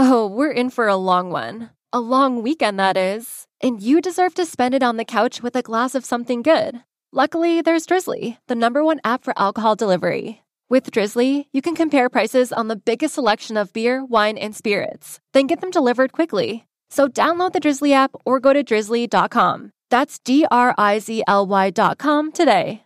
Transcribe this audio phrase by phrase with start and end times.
[0.00, 1.70] Oh, we're in for a long one.
[1.92, 3.48] A long weekend, that is.
[3.60, 6.84] And you deserve to spend it on the couch with a glass of something good.
[7.12, 10.44] Luckily, there's Drizly, the number one app for alcohol delivery.
[10.70, 15.18] With Drizly, you can compare prices on the biggest selection of beer, wine, and spirits,
[15.32, 16.64] then get them delivered quickly.
[16.90, 19.72] So download the Drizly app or go to drizly.com.
[19.90, 22.84] That's D R I Z L Y.com today.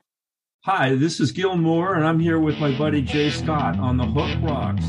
[0.64, 4.06] Hi, this is Gil Moore, and I'm here with my buddy Jay Scott on The
[4.06, 4.84] Hook Rocks.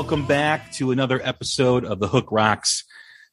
[0.00, 2.84] Welcome back to another episode of the Hook Rocks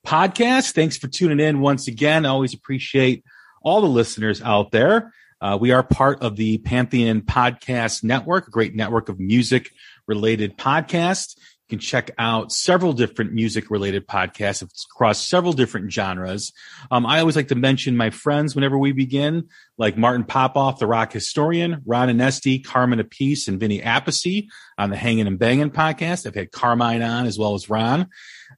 [0.06, 0.74] podcast.
[0.74, 2.26] Thanks for tuning in once again.
[2.26, 3.24] I always appreciate
[3.62, 5.14] all the listeners out there.
[5.40, 9.72] Uh, we are part of the Pantheon Podcast Network, a great network of music
[10.10, 11.38] related podcasts.
[11.68, 16.54] You can check out several different music related podcasts across several different genres.
[16.90, 20.88] Um, I always like to mention my friends whenever we begin, like Martin Popoff, the
[20.88, 24.48] rock historian, Ron Onesti, Carmine Appice, and Vinny Appice
[24.78, 26.26] on the Hanging and Banging podcast.
[26.26, 28.08] I've had Carmine on as well as Ron.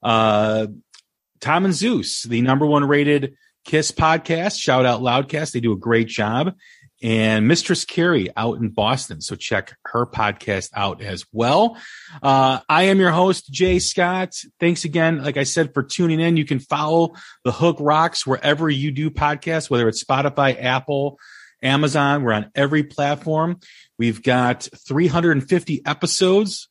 [0.03, 0.67] Uh,
[1.41, 3.33] Tom and Zeus, the number one rated
[3.65, 5.51] Kiss podcast, shout out Loudcast.
[5.51, 6.53] They do a great job.
[7.01, 9.21] And Mistress Carrie out in Boston.
[9.21, 11.77] So check her podcast out as well.
[12.21, 14.33] Uh, I am your host, Jay Scott.
[14.59, 16.35] Thanks again, like I said, for tuning in.
[16.35, 17.13] You can follow
[17.45, 21.17] the Hook Rocks wherever you do podcasts, whether it's Spotify, Apple,
[21.63, 22.23] Amazon.
[22.23, 23.59] We're on every platform.
[23.97, 26.67] We've got 350 episodes.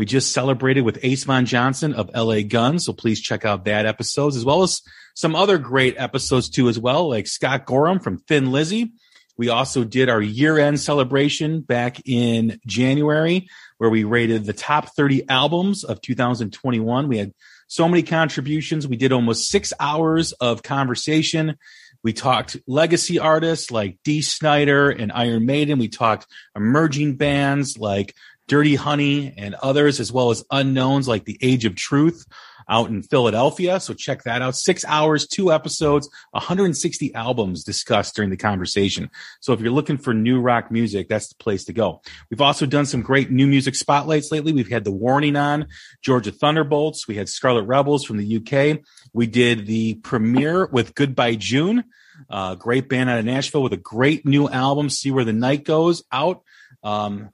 [0.00, 2.86] We just celebrated with Ace Von Johnson of LA Guns.
[2.86, 4.82] So please check out that episodes as well as
[5.14, 8.92] some other great episodes too, as well, like Scott Gorham from Thin Lizzy.
[9.40, 14.94] We also did our year end celebration back in January where we rated the top
[14.94, 17.08] 30 albums of 2021.
[17.08, 17.32] We had
[17.66, 18.86] so many contributions.
[18.86, 21.56] We did almost six hours of conversation.
[22.02, 25.78] We talked legacy artists like Dee Snider and Iron Maiden.
[25.78, 28.14] We talked emerging bands like
[28.46, 32.26] Dirty Honey and others, as well as unknowns like The Age of Truth
[32.70, 33.80] out in Philadelphia.
[33.80, 34.56] So check that out.
[34.56, 39.10] Six hours, two episodes, 160 albums discussed during the conversation.
[39.40, 42.00] So if you're looking for new rock music, that's the place to go.
[42.30, 44.52] We've also done some great new music spotlights lately.
[44.52, 45.66] We've had The Warning on,
[46.02, 47.08] Georgia Thunderbolts.
[47.08, 48.80] We had Scarlet Rebels from the UK.
[49.12, 51.84] We did the premiere with Goodbye June.
[52.28, 55.64] Uh, great band out of Nashville with a great new album, See Where the Night
[55.64, 56.42] Goes, out.
[56.82, 57.30] Um,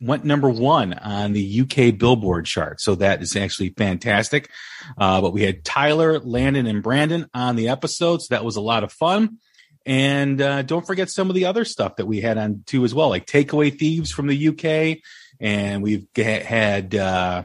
[0.00, 2.80] went number one on the UK Billboard chart.
[2.80, 4.50] So that is actually fantastic.
[4.98, 8.22] Uh, but we had Tyler, Landon, and Brandon on the episode.
[8.22, 9.38] So that was a lot of fun.
[9.84, 12.92] And uh, don't forget some of the other stuff that we had on too as
[12.92, 14.98] well, like Takeaway Thieves from the UK.
[15.38, 17.44] And we've had, uh,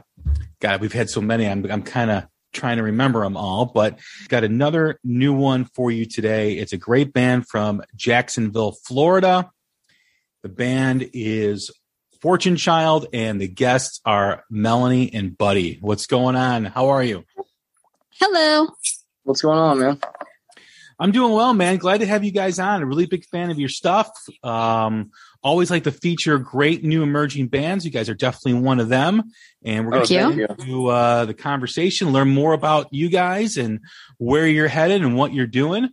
[0.60, 1.46] God, we've had so many.
[1.48, 3.98] I'm, I'm kind of trying to remember them all, but
[4.28, 6.54] got another new one for you today.
[6.54, 9.50] It's a great band from Jacksonville, Florida.
[10.42, 11.70] The band is
[12.22, 15.78] Fortune Child, and the guests are Melanie and Buddy.
[15.80, 16.64] What's going on?
[16.64, 17.24] How are you?
[18.12, 18.68] Hello.
[19.24, 19.98] What's going on, man?
[21.00, 21.78] I'm doing well, man.
[21.78, 22.80] Glad to have you guys on.
[22.80, 24.08] A really big fan of your stuff.
[24.44, 25.10] Um,
[25.42, 27.84] always like to feature great new emerging bands.
[27.84, 29.24] You guys are definitely one of them.
[29.64, 33.08] And we're going Oh, to Thank get into uh, the conversation, learn more about you
[33.08, 33.80] guys and
[34.18, 35.88] where you're headed and what you're doing.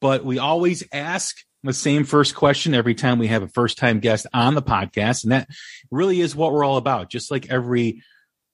[0.00, 4.00] But we always ask the same first question every time we have a first time
[4.00, 5.22] guest on the podcast.
[5.24, 5.48] And that
[5.90, 7.10] really is what we're all about.
[7.10, 8.02] Just like every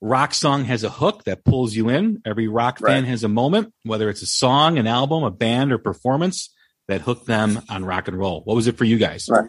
[0.01, 3.05] rock song has a hook that pulls you in, every rock fan Right.
[3.05, 6.53] has a moment, whether it's a song, an album, a band, or performance
[6.89, 8.41] that hooked them on rock and roll.
[8.45, 9.29] What was it for you guys?
[9.31, 9.49] Right.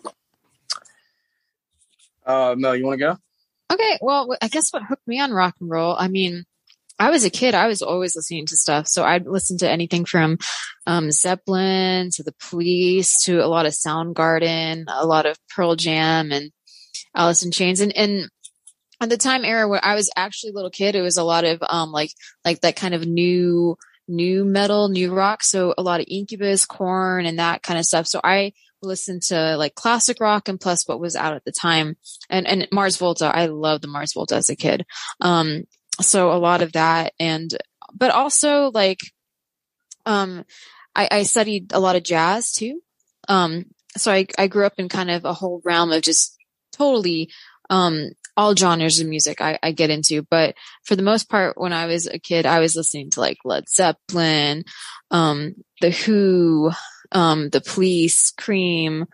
[2.26, 3.18] Uh, Mel, you want to go?
[3.72, 6.46] Okay, well, I guess what hooked me on rock and roll, I mean,
[7.00, 8.88] I was a kid, I was always listening to stuff.
[8.88, 10.38] So I'd listen to anything from
[10.86, 16.32] um, Zeppelin to the police to a lot of Soundgarden, a lot of Pearl Jam
[16.32, 16.52] and
[17.16, 17.80] Alice in Chains.
[17.80, 18.30] And, and
[19.02, 21.44] at the time era where I was actually a little kid, it was a lot
[21.44, 22.12] of um, like,
[22.46, 23.76] like that kind of new,
[24.08, 25.44] new metal, new rock.
[25.44, 28.08] So a lot of Incubus, Korn, and that kind of stuff.
[28.08, 28.54] So I
[28.84, 31.96] listened to like classic rock and plus what was out at the time
[32.30, 33.32] and and Mars Volta.
[33.34, 34.86] I loved the Mars Volta as a kid.
[35.22, 35.64] Um,
[36.02, 37.56] so a lot of that, and
[37.94, 39.00] but also like,
[40.06, 40.44] um,
[40.96, 42.82] I, I studied a lot of jazz too.
[43.28, 43.66] Um,
[43.98, 46.38] so I I grew up in kind of a whole realm of just
[46.72, 47.30] totally
[47.70, 51.74] um all genres of music I, I get into, but for the most part, when
[51.74, 54.64] I was a kid, I was listening to like Led Zeppelin,
[55.12, 56.72] um, The Who,
[57.12, 59.06] um, The Police, Cream,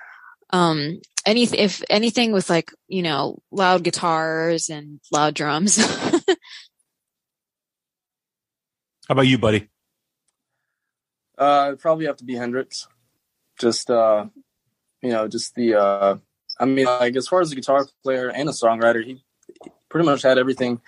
[0.52, 5.78] um, any if anything with like you know loud guitars and loud drums.
[9.10, 9.68] How about you, buddy?
[11.36, 12.88] Uh, probably have to be Hendrix.
[13.60, 14.28] Just, uh,
[15.02, 16.18] you know, just the, uh,
[16.60, 19.24] I mean, like as far as a guitar player and a songwriter, he
[19.90, 20.80] pretty much had everything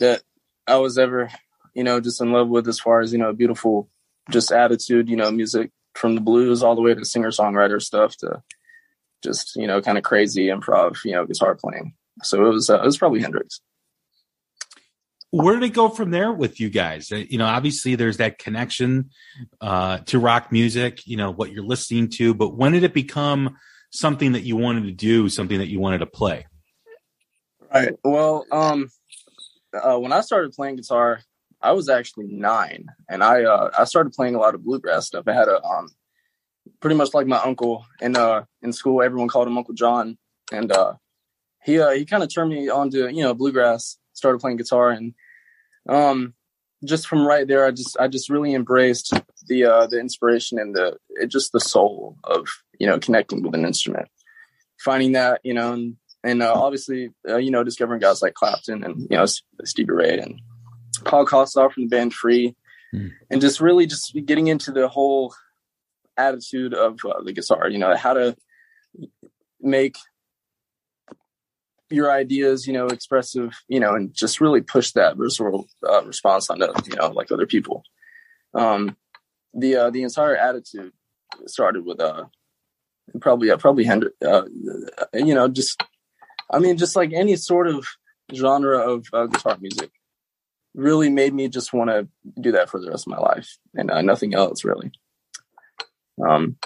[0.00, 0.22] that
[0.66, 1.28] I was ever,
[1.74, 3.90] you know, just in love with as far as, you know, beautiful,
[4.30, 8.16] just attitude, you know, music from the blues all the way to singer songwriter stuff
[8.18, 8.42] to
[9.22, 11.92] just, you know, kind of crazy improv, you know, guitar playing.
[12.22, 13.60] So it was, uh, it was probably Hendrix.
[15.42, 17.12] Where did it go from there with you guys?
[17.12, 19.10] Uh, You know, obviously there's that connection
[19.60, 23.56] uh, to rock music, you know, what you're listening to, but when did it become
[23.90, 26.46] something that you wanted to do, something that you wanted to play?
[27.72, 27.94] Right.
[28.02, 28.88] Well, um,
[29.74, 31.20] uh, when I started playing guitar,
[31.60, 35.24] I was actually nine, and I uh, I started playing a lot of bluegrass stuff.
[35.26, 35.88] I had a um,
[36.80, 39.02] pretty much like my uncle in uh in school.
[39.02, 40.18] Everyone called him Uncle John,
[40.52, 40.94] and uh,
[41.64, 43.98] he uh, he kind of turned me on to you know bluegrass.
[44.12, 45.12] Started playing guitar, and
[45.88, 46.34] um,
[46.84, 49.12] just from right there, I just I just really embraced
[49.48, 52.46] the uh, the inspiration and the it, just the soul of
[52.78, 54.08] you know connecting with an instrument,
[54.78, 58.84] finding that you know and and uh, obviously uh, you know discovering guys like Clapton
[58.84, 59.26] and you know
[59.64, 60.40] Stevie Ray and
[61.04, 62.54] Paul Kossoff from the band Free,
[62.92, 63.08] Hmm.
[63.30, 65.34] and just really just getting into the whole
[66.16, 67.68] attitude of uh, the guitar.
[67.68, 68.36] You know how to
[69.60, 69.96] make
[71.90, 76.50] your ideas, you know, expressive, you know, and just really push that visceral uh, response
[76.50, 77.82] onto you know like other people.
[78.54, 78.96] Um,
[79.54, 80.92] the uh, the entire attitude
[81.46, 82.24] started with uh
[83.20, 84.44] probably uh, probably Hendrix, uh,
[85.14, 85.82] you know just
[86.50, 87.86] I mean just like any sort of
[88.34, 89.90] genre of uh, guitar music
[90.74, 92.06] really made me just want to
[92.40, 94.92] do that for the rest of my life and uh, nothing else really.
[96.26, 96.56] Um,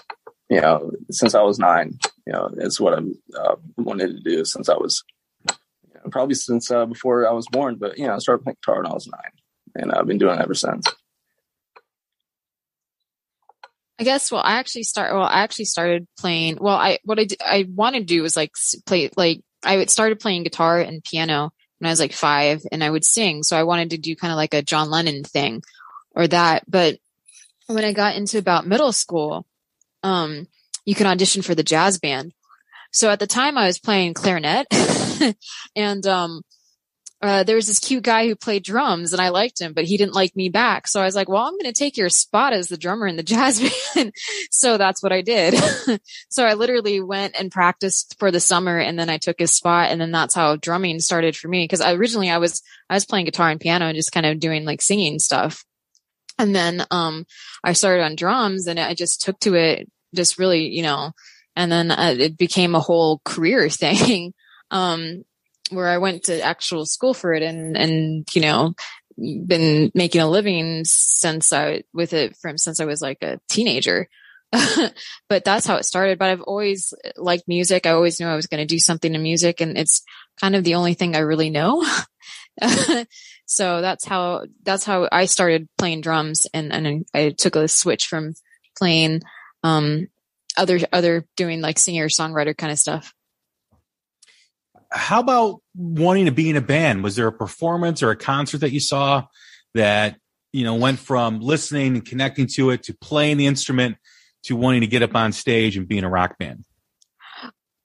[0.51, 3.03] you know, since I was nine, you know, it's what I
[3.39, 5.05] uh, wanted to do since I was
[5.49, 5.55] you
[5.95, 7.77] know, probably since uh, before I was born.
[7.77, 9.31] But you know, I started playing guitar when I was nine,
[9.77, 10.85] and I've been doing it ever since.
[14.01, 14.33] I guess.
[14.33, 15.15] Well, I actually start.
[15.15, 16.59] Well, I actually started playing.
[16.61, 18.51] Well, I what I did, I wanted to do was like
[18.87, 22.91] play like I started playing guitar and piano when I was like five, and I
[22.91, 23.45] would sing.
[23.45, 25.63] So I wanted to do kind of like a John Lennon thing
[26.17, 26.65] or that.
[26.69, 26.99] But
[27.69, 29.47] when I got into about middle school,
[30.03, 30.47] um,
[30.85, 32.33] you can audition for the jazz band.
[32.93, 34.67] So at the time, I was playing clarinet,
[35.77, 36.43] and um,
[37.23, 39.99] uh, there was this cute guy who played drums and I liked him, but he
[39.99, 40.87] didn't like me back.
[40.87, 43.17] So I was like, well, I'm going to take your spot as the drummer in
[43.17, 43.61] the jazz
[43.95, 44.15] band.
[44.51, 45.55] so that's what I did.
[46.31, 49.91] so I literally went and practiced for the summer and then I took his spot.
[49.91, 51.69] And then that's how drumming started for me.
[51.69, 54.41] Cause I originally I was, I was playing guitar and piano and just kind of
[54.41, 55.65] doing like singing stuff.
[56.41, 57.27] And then, um,
[57.63, 61.13] I started on drums and I just took to it just really, you know,
[61.57, 64.35] and then uh, it became a whole career thing.
[64.71, 65.25] Um,
[65.71, 68.75] where I went to actual school for it and, and, you know,
[69.47, 74.09] been making a living since I with it from since I was like a teenager.
[75.29, 76.19] but that's how it started.
[76.19, 77.87] But I've always liked music.
[77.87, 80.03] I always knew I was going to do something in music, and it's
[80.41, 81.87] kind of the only thing I really know.
[83.51, 88.07] so that's how that's how I started playing drums, and and I took a switch
[88.07, 88.35] from
[88.79, 89.23] playing
[89.65, 90.07] um
[90.57, 93.13] other other doing like singer songwriter kind of stuff.
[94.93, 97.03] How about wanting to be in a band?
[97.03, 99.25] Was there a performance or a concert that you saw
[99.75, 100.17] that
[100.53, 103.97] you know went from listening and connecting to it to playing the instrument
[104.45, 106.65] to wanting to get up on stage and be in a rock band?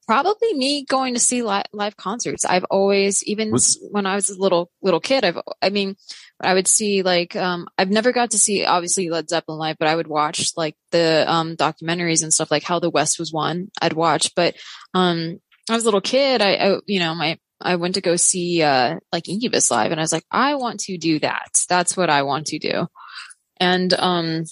[0.08, 2.46] Probably me going to see live, live concerts.
[2.46, 5.96] I've always, even Was- when I was a little little kid, I've I mean,
[6.40, 9.88] I would see like um I've never got to see obviously Led Zeppelin live, but
[9.88, 13.72] I would watch like the um documentaries and stuff like how the West was won.
[13.82, 14.56] I'd watch, but
[14.94, 16.42] um I was a little kid.
[16.42, 20.00] I, I you know my I went to go see uh like Incubus live, and
[20.00, 21.50] I was like, I want to do that.
[21.68, 22.88] That's what I want to do,
[23.60, 24.44] and um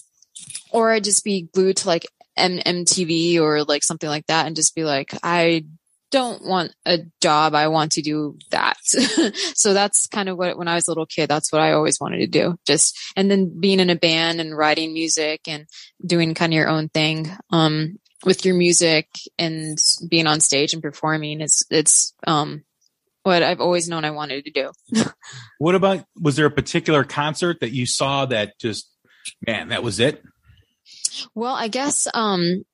[0.72, 4.56] or I'd just be glued to like M- MTV or like something like that and
[4.56, 5.66] just be like, I
[6.12, 7.56] don't want a job.
[7.56, 8.78] I want to do that.
[8.84, 12.00] so that's kind of what, when I was a little kid, that's what I always
[12.00, 12.56] wanted to do.
[12.68, 15.66] Just, and then being in a band and writing music and
[16.06, 20.84] doing kind of your own thing, um, with your music and being on stage and
[20.84, 21.42] performing.
[21.42, 22.64] It's, it's, um,
[23.24, 24.72] what I've always known I wanted to do.
[25.60, 28.90] What about was there a particular concert that you saw that just
[29.48, 30.22] man, that was it?
[31.36, 32.66] Well, I guess, um,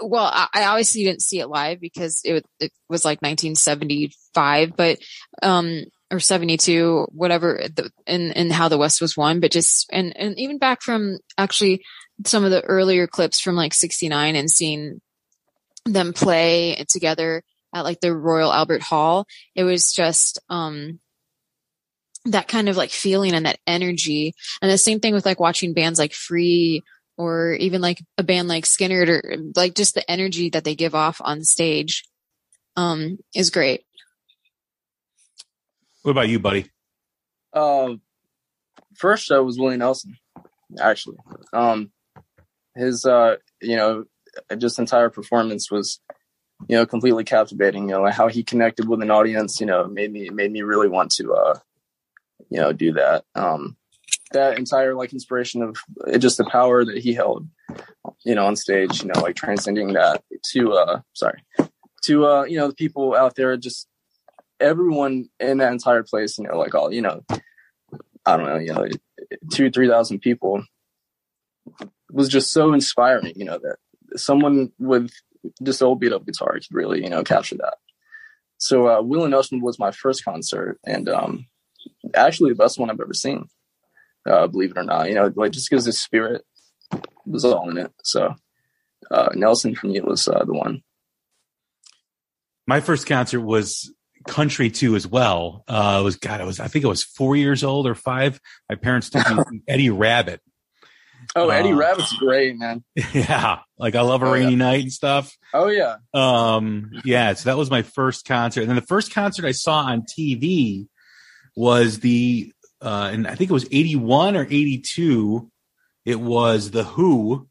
[0.00, 4.98] well, I, obviously didn't see it live because it, it was like 1975, but,
[5.42, 10.16] um, or 72, whatever, the, and, and how the West was won, but just, and,
[10.16, 11.82] and even back from actually
[12.24, 15.00] some of the earlier clips from like 69 and seeing
[15.84, 17.42] them play together
[17.74, 21.00] at like the Royal Albert Hall, it was just, um,
[22.24, 24.34] that kind of like feeling and that energy.
[24.60, 26.82] And the same thing with like watching bands like Free
[27.18, 30.94] or even like a band like Skinner or like just the energy that they give
[30.94, 32.04] off on stage
[32.76, 33.84] um is great.
[36.02, 36.66] What about you, buddy?
[37.52, 37.94] Uh,
[38.96, 40.16] first show was Willie Nelson,
[40.80, 41.16] actually.
[41.52, 41.90] Um,
[42.74, 44.04] his, uh, you know,
[44.56, 46.00] just entire performance was,
[46.68, 47.88] you know, completely captivating.
[47.88, 49.60] You know, like how he connected with an audience.
[49.60, 51.58] You know, made me made me really want to, uh,
[52.50, 53.24] you know, do that.
[53.34, 53.76] Um,
[54.32, 57.48] that entire like inspiration of uh, just the power that he held,
[58.24, 59.02] you know, on stage.
[59.02, 60.22] You know, like transcending that
[60.52, 61.42] to, uh, sorry,
[62.04, 63.88] to, uh, you know, the people out there just
[64.60, 67.22] everyone in that entire place, you know, like all, you know,
[68.26, 68.86] I don't know, you know,
[69.52, 70.64] two, three thousand people
[72.10, 73.76] was just so inspiring, you know, that
[74.18, 75.10] someone with
[75.62, 77.74] just old beat up guitar could really, you know, capture that.
[78.56, 81.46] So, uh, Willie Nelson was my first concert and, um,
[82.14, 83.48] actually the best one I've ever seen,
[84.28, 86.42] uh, believe it or not, you know, like just because his spirit
[87.26, 87.92] was all in it.
[88.04, 88.34] So,
[89.10, 90.82] uh, Nelson for me was, uh, the one.
[92.66, 93.92] My first concert was
[94.26, 95.64] country too as well.
[95.68, 98.40] Uh, it was God, I was I think I was four years old or five.
[98.68, 100.40] My parents took me to Eddie Rabbitt.
[101.34, 102.84] Oh, Eddie Uh, Rabbitt's great, man.
[103.14, 104.44] yeah, like I love a Oh, yeah.
[104.44, 105.34] rainy night and stuff.
[105.54, 105.96] Oh yeah.
[106.12, 109.78] Um, yeah, so that was my first concert, and then the first concert I saw
[109.80, 110.88] on TV
[111.56, 115.50] was the, uh, and I think it was eighty one or eighty two.
[116.04, 117.48] It was the Who,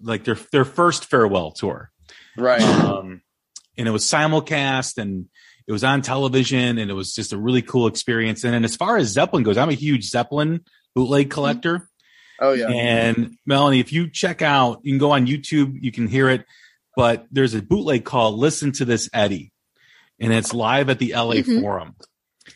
[0.00, 1.90] like their their first farewell tour.
[2.36, 2.62] Right.
[2.62, 3.20] um,
[3.76, 5.26] and it was simulcast and
[5.66, 8.44] it was on television and it was just a really cool experience.
[8.44, 10.60] And then as far as Zeppelin goes, I'm a huge Zeppelin
[10.94, 11.88] bootleg collector.
[12.40, 12.68] Oh yeah.
[12.68, 16.44] And Melanie, if you check out, you can go on YouTube, you can hear it,
[16.96, 19.52] but there's a bootleg called Listen to This Eddie.
[20.18, 21.60] And it's live at the LA Mhm.
[21.60, 21.96] Forum.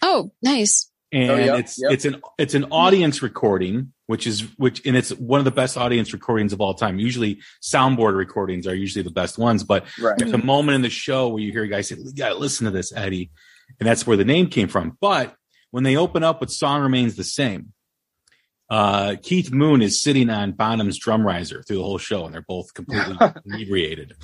[0.02, 0.90] Oh, nice.
[1.12, 5.10] And Oh, yeah, it's it's an it's an audience recording, which is which and it's
[5.10, 6.98] one of the best audience recordings of all time.
[6.98, 10.18] Usually soundboard recordings are usually the best ones, but Right.
[10.18, 12.64] there's a moment in the show where you hear guys say, "You got to listen
[12.64, 13.30] to this, Eddie,"
[13.78, 14.98] and that's where the name came from.
[15.00, 15.36] But
[15.70, 17.72] when they open up with "Song Remains the Same,"
[18.68, 22.44] uh, Keith Moon is sitting on Bonham's drum riser through the whole show, and they're
[22.46, 24.14] both completely inebriated.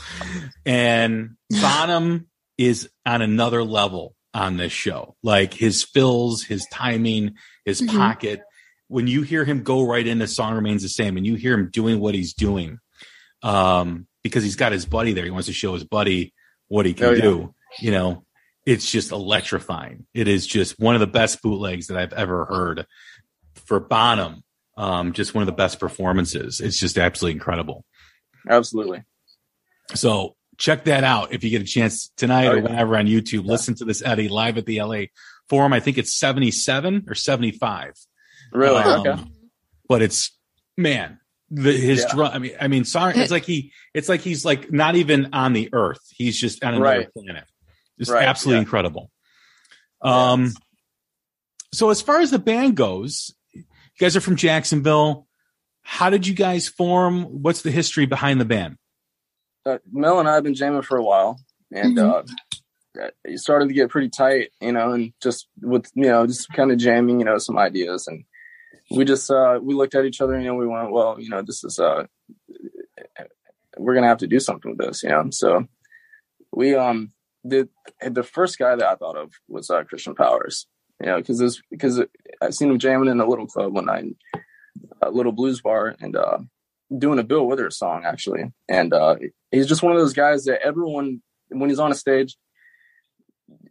[0.67, 2.27] And Bonham
[2.59, 7.35] is on another level on this show, like his fills, his timing,
[7.65, 7.89] his Mhm.
[7.97, 8.41] pocket.
[8.89, 11.71] When you hear him go right into "Song Remains the Same," and you hear him
[11.71, 12.79] doing what he's doing,
[13.43, 15.25] um, because he's got his buddy there.
[15.25, 16.33] He wants to show his buddy
[16.69, 17.21] what he can Oh, yeah.
[17.23, 17.55] do.
[17.81, 18.25] You know,
[18.67, 20.07] it's just electrifying.
[20.15, 22.87] It is just one of the best bootlegs that I've ever heard
[23.55, 24.43] for Bonham.
[24.77, 26.61] Um, just one of the best performances.
[26.61, 27.85] It's just absolutely incredible.
[28.49, 29.03] Absolutely.
[29.95, 32.62] So check that out if you get a chance tonight Oh, or yeah.
[32.62, 33.45] whenever on YouTube.
[33.45, 35.07] Listen to this Eddie live at the LA
[35.49, 35.73] Forum.
[35.73, 37.95] I think it's 77 or 75.
[38.52, 38.76] Really?
[38.81, 39.23] Um, okay.
[39.88, 40.31] But it's
[40.76, 41.19] man,
[41.50, 42.14] the, his Yeah.
[42.14, 42.31] drum.
[42.33, 45.52] I mean, I mean, sorry, it's like he, it's like he's like not even on
[45.52, 45.99] the earth.
[46.11, 47.12] He's just on another Right.
[47.12, 47.45] planet.
[47.99, 48.62] Just Right, absolutely yeah.
[48.62, 49.11] incredible.
[50.00, 50.52] Um,
[51.75, 53.64] so as far as the band goes, you
[53.99, 55.26] guys are from Jacksonville.
[55.83, 57.25] How did you guys form?
[57.42, 58.76] What's the history behind the band?
[59.66, 61.40] Uh, Mel and I have been jamming for a while,
[61.73, 62.23] and uh,
[63.25, 66.71] it started to get pretty tight, you know, and just with you know just kind
[66.71, 68.25] of jamming, you know, some ideas, and
[68.90, 71.28] we just uh, we looked at each other, and you know, we went, well, you
[71.28, 72.04] know, this is uh,
[73.78, 75.66] we're gonna have to do something with this, you know, so
[76.52, 77.12] we um
[77.45, 77.69] the
[78.00, 80.66] the first guy that I thought of was uh, Christian Powers,
[81.00, 82.00] you know, because this because
[82.40, 84.04] I seen him jamming in a little club one night,
[85.00, 86.38] a little blues bar, and uh,
[86.99, 89.16] doing a Bill Withers song actually, and uh,
[89.50, 92.37] he's just one of those guys that everyone when he's on a stage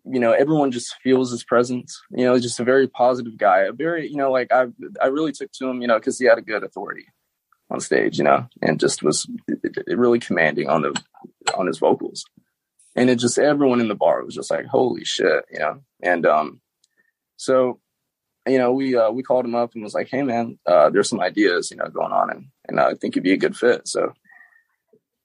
[0.05, 2.01] you know everyone just feels his presence.
[2.11, 4.65] You know he's just a very positive guy a very you know like i
[5.01, 7.05] i really took to him you know because he had a good authority
[7.69, 9.27] on stage you know and just was
[9.87, 11.03] really commanding on the
[11.55, 12.25] on his vocals.
[12.95, 15.81] And it just everyone in the bar was just like holy shit you know?
[16.01, 16.61] And um
[17.37, 17.79] so
[18.47, 21.09] you know we uh we called him up and was like hey man uh there's
[21.09, 23.87] some ideas you know going on and and i think he'd be a good fit
[23.87, 24.13] so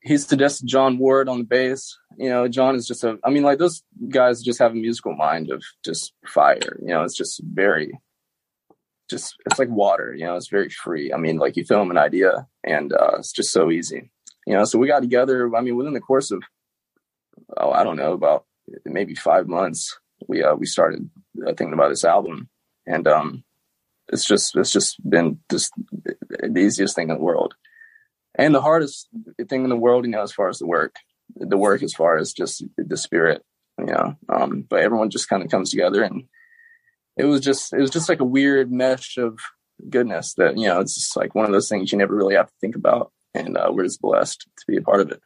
[0.07, 1.99] he suggested John Ward on the bass.
[2.17, 5.17] You know, John is just a, I mean, like those guys just have a musical
[5.17, 6.79] mind of just fire.
[6.81, 7.99] You know, it's just very,
[9.11, 11.13] just, it's like water, you know, it's very free.
[11.13, 14.13] I mean, like you film an idea and uh, it's just so easy.
[14.47, 16.41] You know, so we got together, I mean, within the course of,
[17.57, 18.45] oh, I don't know, about
[18.85, 19.99] maybe five months,
[20.29, 21.11] we, uh, we started
[21.45, 22.49] uh, thinking about this album.
[22.87, 23.43] And um,
[24.09, 27.55] it's just, it's just been just the easiest thing in the world
[28.37, 29.09] and the hardest
[29.49, 30.97] thing in the world, you know, as far as the work,
[31.35, 33.43] the work as far as just the spirit,
[33.79, 34.15] you know.
[34.29, 36.25] Um, but everyone just kind of comes together, and
[37.17, 39.39] it was just it was just like a weird mesh of
[39.91, 42.49] goodness that you know it's just like one of those things you never really have
[42.49, 45.21] to think about, and uh, we're just blessed to be a part of it.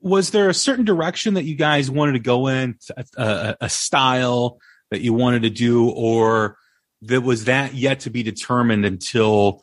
[0.00, 3.68] Was there a certain direction that you guys wanted to go in, a, a, a
[3.68, 4.58] style
[4.90, 6.56] that you wanted to do, or
[7.02, 9.60] that was that yet to be determined until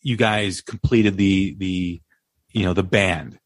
[0.00, 2.00] you guys completed the the
[2.50, 3.38] you know the band?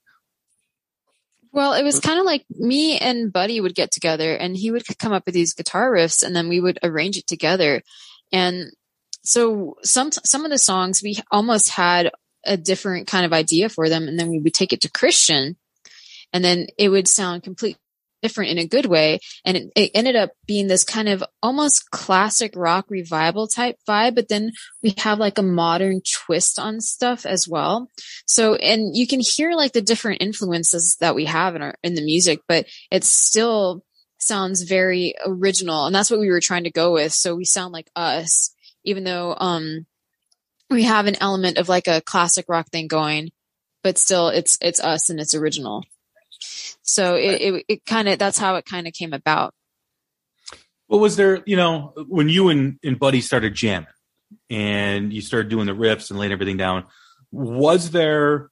[1.50, 4.85] Well, it was kind of like me and Buddy would get together and he would
[4.98, 7.83] come up with these guitar riffs and then we would arrange it together.
[8.33, 8.70] And
[9.24, 12.11] so some some of the songs we almost had
[12.44, 15.57] a different kind of idea for them and then we would take it to Christian
[16.33, 17.81] and then it would sound completely
[18.22, 19.20] different in a good way.
[19.44, 24.14] And it, it ended up being this kind of almost classic rock revival type vibe
[24.14, 24.52] but then
[24.83, 27.88] we have like a modern twist on stuff as well.
[28.26, 31.94] So and you can hear like the different influences that we have in our in
[31.94, 33.85] the music but it still
[34.18, 35.87] sounds very original.
[35.87, 37.12] And that's what we were trying to go with.
[37.12, 38.50] So we sound like us
[38.85, 39.87] even though um
[40.70, 43.31] we have an element of like a classic rock thing going
[43.83, 45.85] but still it's it's us and it's original
[46.88, 49.53] so it it, it kind of that's how it kind of came about
[50.88, 53.88] Well, was there, you know, when you and, and Buddy started jamming
[54.48, 56.87] and you started doing the riffs and laying everything down,
[57.31, 58.48] was there,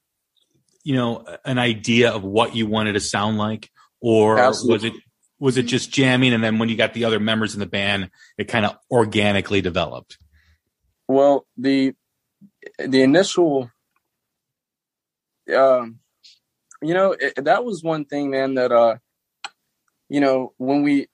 [0.85, 3.71] you know, an idea of what you wanted to sound like?
[4.01, 4.75] Or Absolutely.
[4.75, 5.03] was it
[5.39, 8.11] was it just jamming and then when you got the other members in the band,
[8.37, 10.19] it kind of organically developed?
[11.09, 11.95] Well, the
[12.79, 13.71] the initial,
[15.55, 16.01] um,
[16.83, 18.55] you know, it, that was one thing, man.
[18.55, 18.97] That uh,
[20.09, 21.09] you know, when we,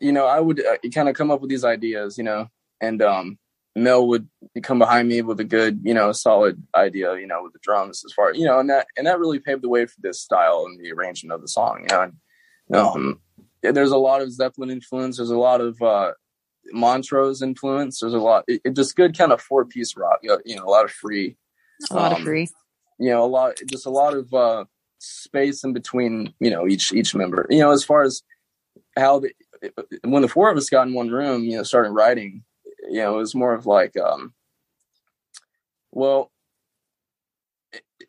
[0.00, 2.48] you know, I would uh, kind of come up with these ideas, you know,
[2.80, 3.38] and um,
[3.76, 4.28] Mel would
[4.62, 8.02] come behind me with a good, you know, solid idea, you know, with the drums
[8.04, 10.66] as far, you know, and that and that really paved the way for this style
[10.66, 12.02] and the arrangement of the song, you know.
[12.02, 12.12] And,
[12.76, 13.20] um,
[13.62, 15.18] there's a lot of Zeppelin influence.
[15.18, 16.12] There's a lot of uh,
[16.72, 18.00] Montrose influence.
[18.00, 18.44] There's a lot.
[18.48, 20.20] It, it just good kind of four piece rock.
[20.22, 21.36] You know, you know, a lot of free.
[21.90, 22.48] a lot of Um, free
[23.00, 23.58] You know, a lot.
[23.66, 24.66] Just a lot of uh,
[24.98, 26.34] space in between.
[26.38, 27.46] You know, each each member.
[27.50, 28.22] You know, as far as
[28.96, 29.32] how the
[30.04, 32.44] when the four of us got in one room, you know, started writing.
[32.88, 34.34] You know, it was more of like, um,
[35.92, 36.30] well,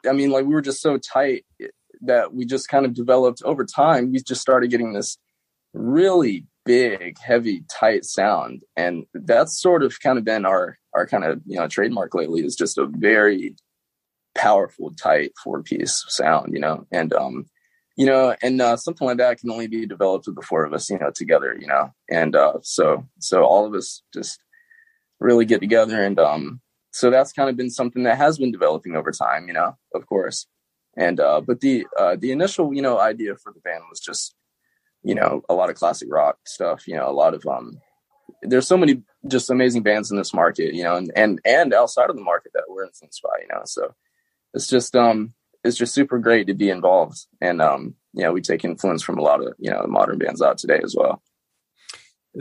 [0.08, 1.46] I mean, like we were just so tight
[2.02, 4.12] that we just kind of developed over time.
[4.12, 5.18] We just started getting this
[5.74, 11.24] really big, heavy, tight sound, and that's sort of kind of been our our kind
[11.24, 12.44] of you know trademark lately.
[12.46, 13.56] Is just a very
[14.36, 17.46] powerful, tight four piece sound, you know, and um,
[17.98, 20.74] you know, and uh, something like that can only be developed with the four of
[20.74, 24.40] us, you know, together, you know, and uh, so so all of us just
[25.20, 28.96] really get together, and um, so that's kind of been something that has been developing
[28.96, 30.48] over time, you know, of course,
[30.98, 34.36] and uh, but the uh, the initial you know idea for the band was just
[35.04, 37.80] you know, a lot of classic rock stuff, you know, a lot of, um,
[38.44, 42.10] there's so many just amazing bands in this market, you know, and, and, and outside
[42.10, 43.94] of the market that we're influenced by, you know, so
[44.54, 45.34] it's just, um,
[45.64, 47.26] it's just super great to be involved.
[47.40, 50.42] And, um, you know, we take influence from a lot of, you know, modern bands
[50.42, 51.22] out today as well.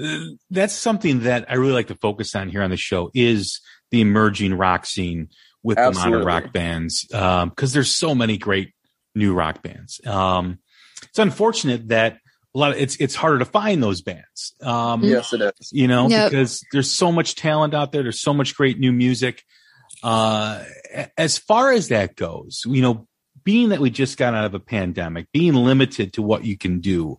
[0.00, 0.20] Uh,
[0.50, 4.00] That's something that I really like to focus on here on the show is the
[4.00, 5.28] emerging rock scene
[5.62, 7.12] with the modern rock bands.
[7.12, 8.72] Um, cause there's so many great
[9.14, 10.00] new rock bands.
[10.06, 10.58] Um,
[11.02, 12.18] it's unfortunate that
[12.54, 14.54] a lot of it's, it's harder to find those bands.
[14.62, 15.70] Um, Yes, it is.
[15.72, 16.30] you know, Yep.
[16.30, 18.02] because there's so much talent out there.
[18.02, 19.42] There's so much great new music.
[20.02, 20.64] Uh,
[21.16, 23.06] as far as that goes, you know,
[23.44, 26.80] being that we just got out of a pandemic, being limited to what you can
[26.80, 27.18] do,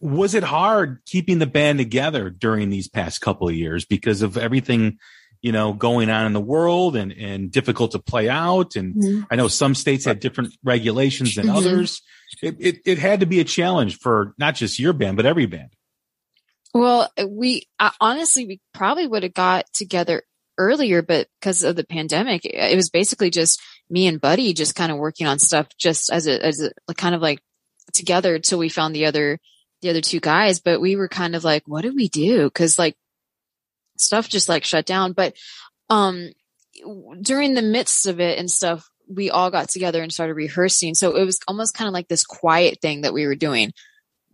[0.00, 4.36] was it hard keeping the band together during these past couple of years because of
[4.36, 4.98] everything,
[5.40, 8.74] you know, going on in the world and, and difficult to play out?
[8.74, 9.26] And Mhm.
[9.30, 11.56] I know some states had different regulations than Mhm.
[11.56, 12.02] others.
[12.42, 15.46] It, it, it had to be a challenge for not just your band, but every
[15.46, 15.70] band.
[16.74, 20.22] Well, we uh, honestly, we probably would have got together
[20.58, 23.60] earlier, but because of the pandemic, it was basically just
[23.90, 27.14] me and Buddy just kind of working on stuff just as a, as a kind
[27.14, 27.40] of like
[27.92, 29.38] together till we found the other,
[29.80, 30.60] the other two guys.
[30.60, 32.50] But we were kind of like, what do we do?
[32.50, 32.96] Cause like
[33.98, 35.12] stuff just like shut down.
[35.12, 35.34] But,
[35.90, 36.30] um,
[37.20, 40.94] during the midst of it and stuff, we all got together and started rehearsing.
[40.94, 43.72] So it was almost kind of like this quiet thing that we were doing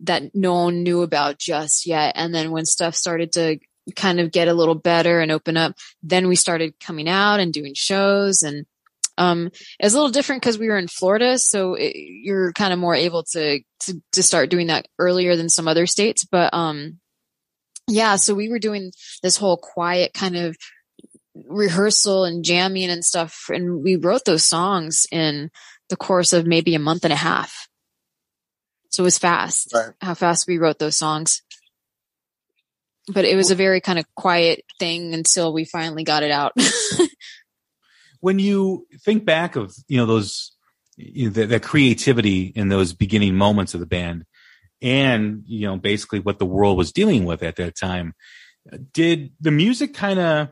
[0.01, 2.13] that no one knew about just yet.
[2.15, 3.59] And then when stuff started to
[3.95, 7.53] kind of get a little better and open up, then we started coming out and
[7.53, 8.43] doing shows.
[8.43, 8.65] And
[9.17, 12.71] um, it was a little different because we were in Florida, so it, you're kind
[12.71, 16.23] of more able to, to to start doing that earlier than some other states.
[16.23, 16.99] But um,
[17.87, 20.55] yeah, so we were doing this whole quiet kind of
[21.35, 25.51] rehearsal and jamming and stuff, and we wrote those songs in
[25.89, 27.67] the course of maybe a month and a half.
[28.89, 29.91] So it was fast Right.
[30.01, 31.41] how fast we wrote those songs.
[33.11, 36.53] But it was a very kind of quiet thing until we finally got it out.
[38.19, 40.51] when you think back of you know those
[40.97, 44.25] you know, that, that creativity in those beginning moments of the band
[44.81, 48.13] and you know basically what the world was dealing with at that time
[48.93, 50.49] did the music kind of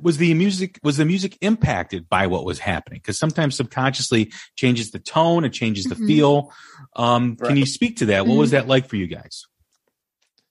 [0.00, 2.98] was the music was the music impacted by what was happening?
[2.98, 6.06] Because sometimes subconsciously changes the tone it changes the Mhm.
[6.06, 6.52] feel.
[6.94, 8.26] Um can you speak to that?
[8.26, 9.46] What was that like for you guys?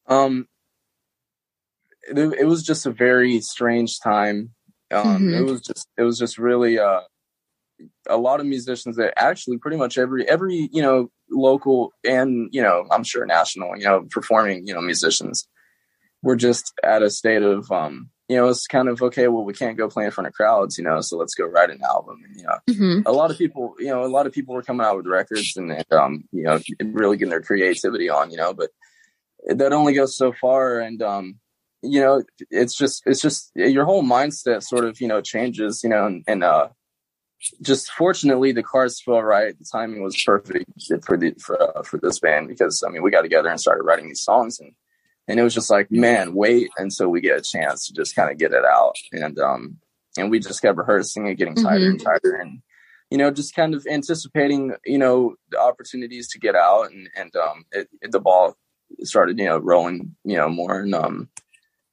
[0.08, 0.48] Um,
[2.04, 4.52] it, it was just a very strange time.
[4.92, 5.38] Um, Mhm.
[5.38, 7.02] it was just, it was just really, uh,
[8.08, 12.62] a lot of musicians that actually pretty much every, every, you know, local and, you
[12.62, 15.48] know, I'm sure national, you know, performing, you know, musicians
[16.22, 19.54] were just at a state of, um, you know, it's kind of, okay, well, we
[19.54, 22.20] can't go play in front of crowds, you know, so let's go write an album.
[22.26, 23.04] And, you know, Mhm.
[23.06, 25.54] a lot of people, you know, a lot of people were coming out with records
[25.58, 28.70] and, and, um, you know, really getting their creativity on, you know, but
[29.48, 30.80] that only goes so far.
[30.80, 31.40] And, um,
[31.82, 35.89] you know, it's just, it's just your whole mindset sort of, you know, changes, you
[35.89, 36.70] know, and, and uh,
[37.62, 39.58] just fortunately the cards fell right.
[39.58, 40.65] The timing was perfect
[41.04, 43.84] for the, for, uh, for this band because, I mean, we got together and started
[43.84, 44.74] writing these songs and,
[45.28, 48.32] and it was just like, man, wait until we get a chance to just kind
[48.32, 48.96] of get it out.
[49.12, 49.78] And, um,
[50.17, 52.62] and we just kept rehearsing and getting tighter and tighter and,
[53.10, 57.36] you know, just kind of anticipating, you know, the opportunities to get out and, and,
[57.36, 58.56] um, it, it- the ball
[59.04, 61.30] started, you know, rolling, you know, more and, um,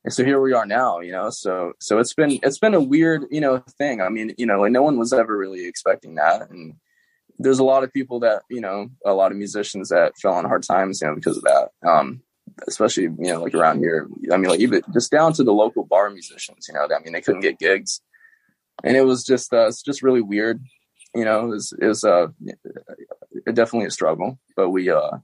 [0.09, 2.81] and so here we are now, you know, so, so it's been, it's been a
[2.81, 4.01] weird, you know, thing.
[4.01, 6.49] I mean, you know, like no one was ever really expecting that.
[6.49, 6.77] And
[7.39, 10.47] there's a lot of people that, you know, a lot of musicians that fell on
[10.47, 11.69] hard times, you know, because of that.
[11.87, 12.23] Um,
[12.67, 15.85] especially, you know, like around here, I mean, like even just down to the local
[15.85, 18.01] bar musicians, you know, I mean, they couldn't get gigs
[18.83, 20.65] and it was just, uh, it's just really weird.
[21.15, 22.29] You know, it was, it was, uh,
[23.45, 25.19] definitely a struggle, but we, uh,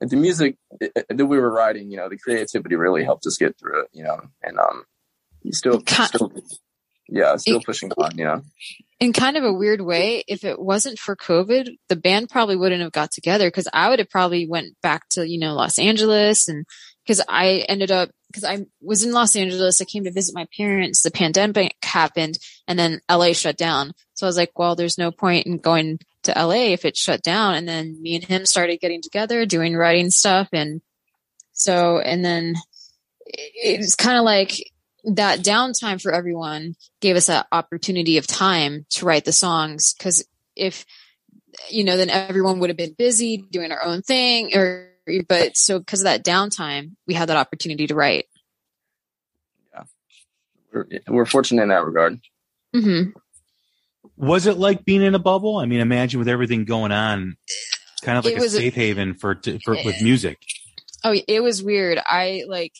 [0.00, 3.82] the music that we were writing, you know, the creativity really helped us get through
[3.82, 4.84] it, you know, and, um,
[5.52, 6.32] still, still
[7.08, 8.42] yeah, still It- pushing on, you know.
[9.00, 12.82] in kind of a weird way, if it wasn't for COVID, the band probably wouldn't
[12.82, 16.48] have got together because I would have probably went back to, you know, Los Angeles
[16.48, 16.66] and
[17.04, 20.48] because I ended up, because I was in Los Angeles, I came to visit my
[20.56, 23.92] parents, the pandemic happened and then LA shut down.
[24.14, 27.22] So I was like, well, there's no point in going to LA if it shut
[27.22, 27.54] down.
[27.54, 30.48] And then me and him started getting together, doing writing stuff.
[30.52, 30.80] And
[31.52, 32.54] so, and then
[33.26, 34.52] it- it's kind of like
[35.04, 39.94] that downtime for everyone gave us that opportunity of time to write the songs.
[39.98, 40.84] Cause if,
[41.70, 44.90] you know, then everyone would have been busy doing our own thing or,
[45.28, 48.26] but so because of that downtime, we had that opportunity to write.
[50.72, 52.20] We're, we're fortunate in that regard.
[52.74, 53.10] hmm
[54.16, 57.36] was it like being in a bubble i mean imagine with everything going on
[58.06, 60.38] kind of like a safe haven for, for with music.
[61.04, 61.98] Oh, it was weird.
[62.04, 62.72] I like,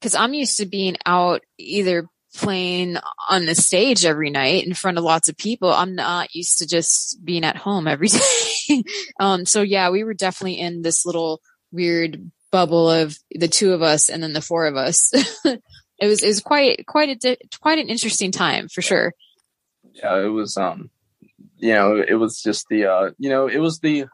[0.00, 2.96] cause I'm used to being out either playing
[3.28, 5.70] on the stage every night in front of lots of people.
[5.70, 8.08] I'm not used to just being at home every
[8.68, 8.84] day.
[9.18, 11.40] um, so yeah, we were definitely in this little
[11.72, 15.10] weird bubble of the two of us and then the four of us.
[15.44, 15.60] it
[16.00, 19.12] was, it was quite, quite a, quite an interesting time for sure.
[19.94, 20.90] Yeah it was um
[21.56, 24.06] you know it was just the uh you know it was the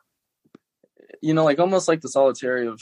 [1.23, 2.81] you know like almost like the solitary of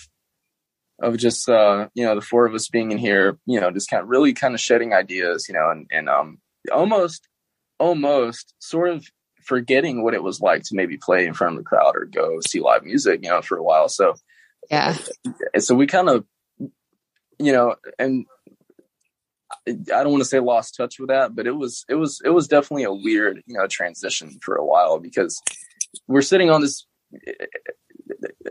[1.02, 3.90] of just uh you know the four of us being in here you know just
[3.90, 6.38] kind of really kind of shedding ideas you know and and um
[6.72, 7.28] almost
[7.78, 9.04] almost sort of
[9.44, 12.38] forgetting what it was like to maybe play in front of the crowd or go
[12.46, 14.14] see live music you know for a while so
[14.70, 14.96] Yeah.
[15.58, 16.24] so we kind of
[17.38, 18.26] you know and
[19.66, 22.30] i don't want to say lost touch with that but it was it was it
[22.30, 25.40] was definitely a weird you know transition for a while because
[26.06, 26.86] we're sitting on this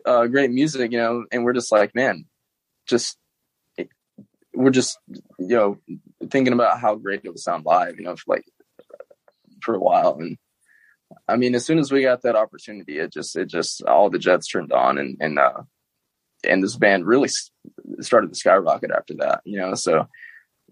[0.06, 2.26] uh great music you know and we're just like man
[2.88, 3.18] just
[4.54, 4.98] we're just
[5.40, 5.78] you know
[6.30, 8.46] thinking about how great it would sound live you know for like
[9.62, 10.18] for a while.
[10.20, 10.38] And
[11.28, 14.20] i mean as soon as we got that opportunity it just it just all the
[14.20, 15.62] jets turned on and and uh
[16.44, 17.30] and this band really
[18.00, 20.08] started to skyrocket after that you know so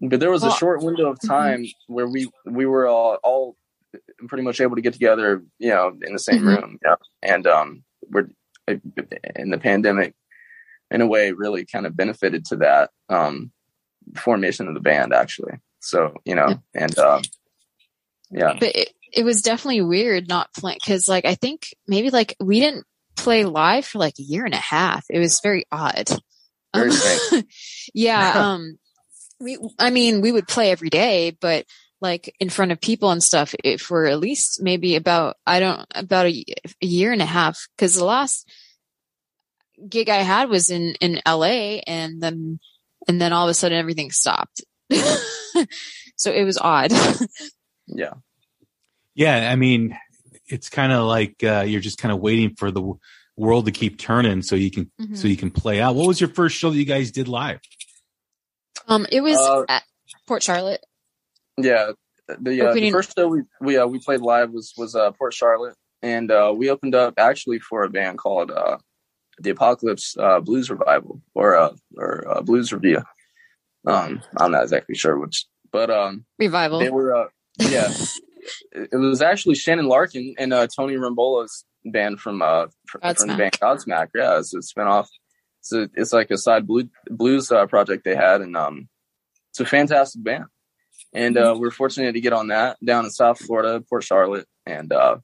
[0.02, 3.56] but there was a short window of time where we we were all, all
[4.28, 6.46] pretty much able to get together you know in the same Mhm.
[6.46, 6.78] room.
[6.84, 6.96] Know?
[7.22, 8.28] and um we're
[8.66, 10.14] in the pandemic
[10.90, 13.52] in a way really kind of benefited to that um
[14.16, 15.54] formation of the band actually.
[15.80, 17.22] So you know and um
[18.30, 18.54] yeah.
[18.58, 22.60] But it, it was definitely weird not playing because like i think maybe like we
[22.60, 25.04] didn't play live for like a year and a half.
[25.10, 26.08] It was very odd.
[26.74, 27.44] Very Um,
[27.94, 28.78] yeah um
[29.42, 31.66] we i mean we would play every day but
[32.00, 35.86] like in front of people and stuff it, for at least maybe about i don't
[35.94, 36.44] about a,
[36.80, 38.48] a year and a half because the last
[39.88, 42.58] gig i had was in in la and then
[43.08, 44.62] and then all of a sudden everything stopped
[46.16, 46.92] so it was odd
[47.86, 48.14] yeah
[49.14, 49.96] Yeah, I mean,
[50.46, 52.98] it's kind of like uh, you're just kind of waiting for the w-
[53.36, 55.16] world to keep turning so you can Mhm.
[55.16, 55.94] so you can play out.
[55.96, 57.60] What was your first show that you guys did live?
[58.88, 59.82] Um, it was Uh, at
[60.26, 60.84] Port Charlotte.
[61.58, 61.92] Yeah,
[62.28, 65.34] the, uh, the first show we we uh, we played live was was uh, Port
[65.34, 68.78] Charlotte, and uh, we opened up actually for a band called uh,
[69.38, 73.02] the Apocalypse uh, Blues Revival or uh, or uh, Blues Review.
[73.86, 76.78] Um, I'm not exactly sure which, but um, Revival.
[76.78, 77.92] they were uh, yeah.
[78.72, 83.36] it was actually Shannon Larkin and uh, Tony Rombola's band from uh from, from the
[83.36, 84.08] band Godsmack.
[84.14, 85.06] Yeah, it's a spinoff.
[85.62, 88.88] It's it's like a side blue, blues uh, project they had, and um,
[89.50, 90.44] it's a fantastic band.
[91.14, 94.92] And uh, we're fortunate to get on that down in South Florida, Port Charlotte, and
[94.92, 95.18] uh,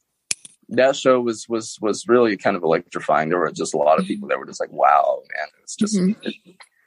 [0.70, 3.31] that show was was was really kind of electrifying.
[3.31, 5.96] There were just a lot of people that were just like, "Wow, man!" It's just
[5.96, 6.16] Mhm.
[6.22, 6.35] it-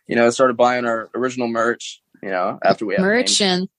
[0.07, 2.01] you know, started buying our original merch.
[2.23, 3.69] You know, after we had Merch and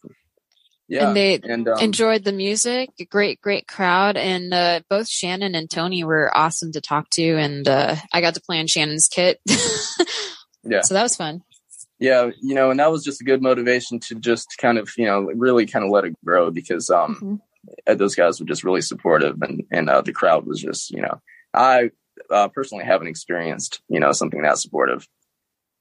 [0.88, 2.90] yeah, and they and um, enjoyed the music.
[3.10, 4.16] Great, great crowd.
[4.16, 7.36] And uh, both Shannon and Tony were awesome to talk to.
[7.36, 9.40] And uh, I got to play on Shannon's kit.
[10.64, 10.82] Yeah.
[10.82, 11.42] So that was fun.
[11.98, 15.06] yeah you know and that was just a good motivation to just kind of you
[15.06, 17.40] know really kind of let it grow because um Mhm.
[17.88, 21.02] uh, those guys were just really supportive and and uh, the crowd was just you
[21.02, 21.20] know
[21.52, 21.90] i
[22.30, 25.08] uh, personally haven't experienced you know something that supportive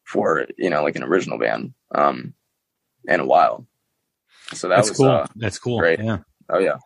[0.03, 2.33] for you know like an original band um
[3.07, 3.67] in a while
[4.53, 5.07] so that That's was cool.
[5.09, 5.79] uh That's cool.
[5.79, 5.99] great.
[5.99, 6.17] Yeah.
[6.49, 6.77] oh yeah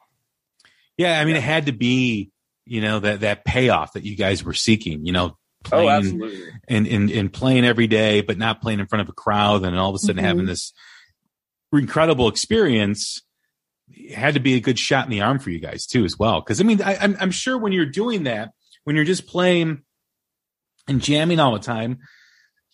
[0.97, 2.31] Yeah, I mean, it had to be,
[2.65, 5.05] you know, that that payoff that you guys were seeking.
[5.05, 5.37] You know, oh
[5.69, 9.13] playing absolutely and and and playing every day, but not playing in front of a
[9.13, 10.27] crowd, and all of a sudden Mhm.
[10.27, 10.73] having this
[11.73, 13.21] incredible experience.
[13.89, 16.17] It had to be a good shot in the arm for you guys too, as
[16.17, 16.41] well.
[16.41, 18.51] Because I mean, I, I'm I'm sure when you're doing that,
[18.83, 19.83] when you're just playing
[20.87, 21.99] and jamming all the time,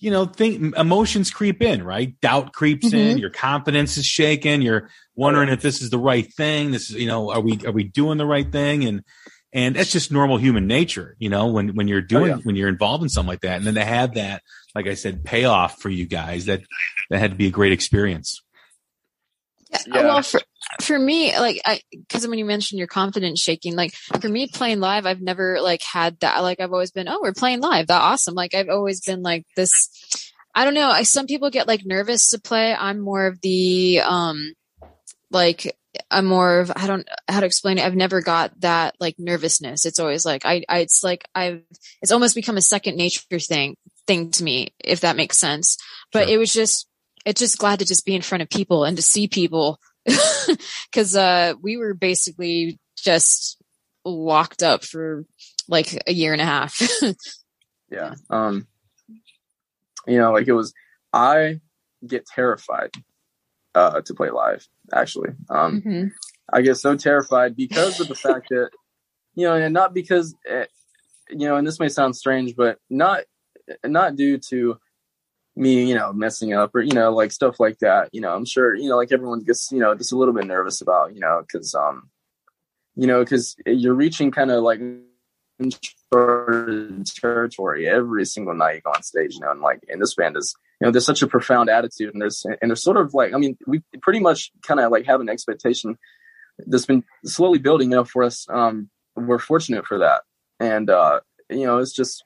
[0.01, 2.19] you know, think emotions creep in, right?
[2.21, 3.17] Doubt creeps in, mm-hmm.
[3.19, 6.71] your confidence is shaken, you're wondering if this is the right thing.
[6.71, 8.83] This is, you know, are we are we doing the right thing?
[8.83, 9.03] And
[9.53, 12.41] and that's just normal human nature, you know, when when you're oh, doing Oh, yeah.
[12.41, 13.57] when you're involved in something like that.
[13.57, 14.41] And then to have that,
[14.73, 16.61] like I said, payoff for you guys, that
[17.11, 18.41] that had to be a great experience.
[19.69, 19.79] Yeah.
[19.85, 20.03] Yeah.
[20.03, 20.41] Well, for
[20.81, 24.79] for me, like, I because when you mentioned your confidence shaking, like for me playing
[24.79, 26.39] live, I've never like had that.
[26.39, 28.35] Like, I've always been, oh, we're playing live, that awesome.
[28.35, 29.89] Like, I've always been like this.
[30.53, 30.89] I don't know.
[30.89, 32.73] I some people get like nervous to play.
[32.73, 34.53] I'm more of the um,
[35.31, 35.77] like
[36.09, 37.85] I'm more of I don't how to explain it.
[37.85, 39.85] I've never got that like nervousness.
[39.85, 41.63] It's always like I, I it's like I've
[42.01, 43.75] it's almost become a second nature thing
[44.07, 45.77] thing to me, if that makes sense.
[46.11, 46.35] But Sure.
[46.35, 46.87] it was just
[47.25, 49.79] it's just glad to just be in front of people and to see people
[50.91, 53.61] because uh we were basically just
[54.05, 55.25] locked up for
[55.67, 56.81] like a year and a half.
[57.91, 58.65] yeah um
[60.07, 60.73] you know like it was
[61.13, 61.59] i
[62.07, 62.89] get terrified
[63.75, 66.11] uh to play live actually um Mhm.
[66.51, 68.69] i get so terrified because of the fact that
[69.35, 70.65] you know and not because eh,
[71.29, 73.23] you know and this may sound strange but not
[73.85, 74.77] not due to
[75.61, 78.45] me you know messing up or you know like stuff like that you know i'm
[78.45, 81.19] sure you know like everyone gets you know just a little bit nervous about you
[81.19, 82.09] know because um
[82.95, 84.81] you know because you're reaching kind of like
[87.21, 90.37] territory every single night you go on stage, you know, and like, and this band
[90.37, 93.33] is, you know, there's such a profound attitude and there's, and there's sort of like,
[93.33, 95.97] I mean, we pretty much kind of like have an expectation
[96.59, 98.45] that's been slowly building, you know, for us.
[98.49, 100.23] Um, we're fortunate for that.
[100.59, 101.19] And, uh,
[101.49, 102.23] you know, it's just,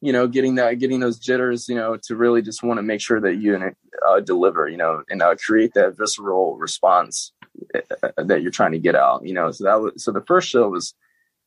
[0.00, 3.00] you know, getting that, getting those jitters, you know, to really just want to make
[3.00, 3.58] sure that you
[4.06, 7.32] uh, deliver, you know, and uh, create that visceral response
[7.74, 9.50] uh, that you're trying to get out, you know.
[9.50, 10.94] So that was, so the first show was,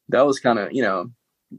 [0.10, 1.12] that was kind of, you know,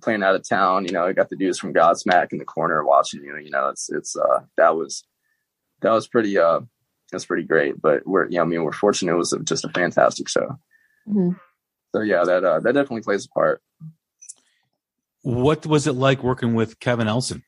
[0.03, 2.85] playing out of town, you know, I got the dudes from Godsmack in the corner
[2.85, 5.05] watching you, you know, it's, it's, uh, that was,
[5.81, 6.61] that was pretty, uh,
[7.11, 7.81] that's pretty great.
[7.81, 9.13] But we're, you know, I mean, we're fortunate.
[9.13, 10.59] It was just a fantastic show.
[11.09, 11.39] Mhm.
[11.95, 13.63] So yeah, that, uh, that definitely plays a part.
[15.23, 17.43] What was it like working with Kevin Elson,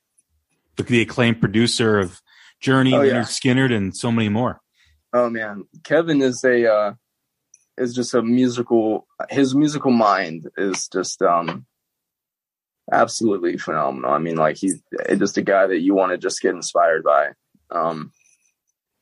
[0.76, 2.20] the, the acclaimed producer of
[2.60, 3.14] Journey, Oh, yeah.
[3.14, 4.60] Lynyrd Skynyrd, and so many more?
[5.12, 6.94] Oh man, Kevin is a uh,
[7.76, 9.06] is just a musical.
[9.30, 11.66] His musical mind is just um
[12.90, 14.10] absolutely phenomenal.
[14.10, 14.80] I mean, like he's
[15.16, 17.30] just a guy that you want to just get inspired by.
[17.70, 18.12] Um,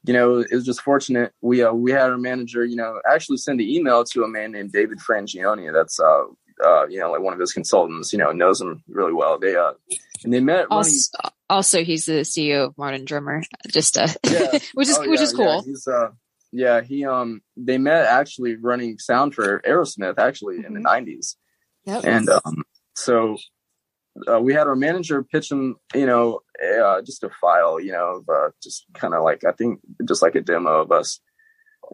[0.04, 1.32] you know, it was just fortunate.
[1.40, 4.52] We uh, we had our manager, you know, actually send an email to a man
[4.52, 5.72] named David Frangioni.
[5.72, 6.24] That's uh
[6.64, 8.12] uh you know like one of his consultants.
[8.12, 9.38] You know, knows him really well.
[9.38, 9.72] They uh
[10.24, 10.70] and they met running.
[10.70, 11.18] Also,
[11.50, 13.42] also, he's the CEO of Modern Drummer.
[13.68, 14.58] Just uh, Yeah.
[14.74, 15.46] which is Oh, which yeah, is cool.
[15.56, 16.08] Yeah, he's uh
[16.52, 20.84] yeah, he um they met actually running sound for Aerosmith actually in the Mhm.
[20.84, 21.36] nineties.
[21.84, 22.04] Yep.
[22.04, 22.62] And um
[22.94, 23.36] so
[24.30, 28.16] uh, we had our manager pitch him, you know, uh, just a file, you know,
[28.16, 31.18] of, uh, just kind of like I think just like a demo of us.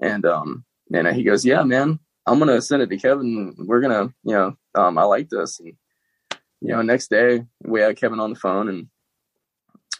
[0.03, 3.55] And um and he goes, "Yeah, man, I'm gonna send it to Kevin.
[3.59, 5.73] We're gonna, you know, um I like this." And
[6.61, 8.89] you know, next day we had Kevin on the phone and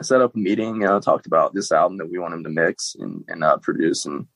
[0.03, 2.95] set up a meeting, uh, talked about this album that we want him to mix
[2.99, 4.07] and, and uh, produce.
[4.07, 4.27] And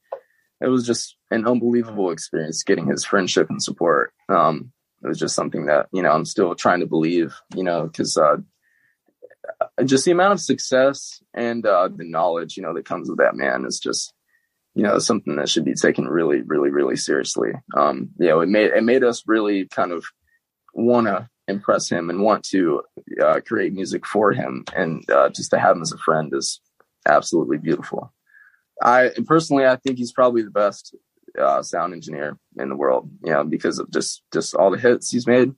[0.61, 4.13] it was just an unbelievable experience getting his friendship and support.
[4.29, 4.73] Um,
[5.05, 8.17] it was just something that, you know, I'm still trying to believe, you know, cause,
[8.17, 8.37] uh,
[9.85, 13.37] just the amount of success and, uh, the knowledge, you know, that comes with that
[13.37, 14.15] man is just,
[14.75, 17.53] you know, something that should be taken really, really, really seriously.
[17.77, 20.05] Um, you know, it made, it made us really kind of
[20.75, 22.83] want to impress him and want to
[23.23, 24.65] uh, create music for him.
[24.75, 26.61] And uh, just to have him as a friend is
[27.07, 28.13] absolutely beautiful.
[28.83, 30.95] I personally i think he's probably the best
[31.39, 35.11] uh, sound engineer in the world you know because of just just all the hits
[35.11, 35.53] he's made.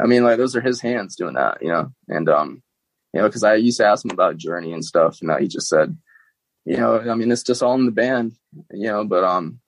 [0.00, 1.92] I mean like those are his hands doing that you know?
[2.08, 2.62] And um
[3.12, 5.68] you know because i used to ask him about journey and stuff and he just
[5.68, 5.96] said
[6.66, 8.32] you know i mean it's just all in the band
[8.72, 9.60] you know but um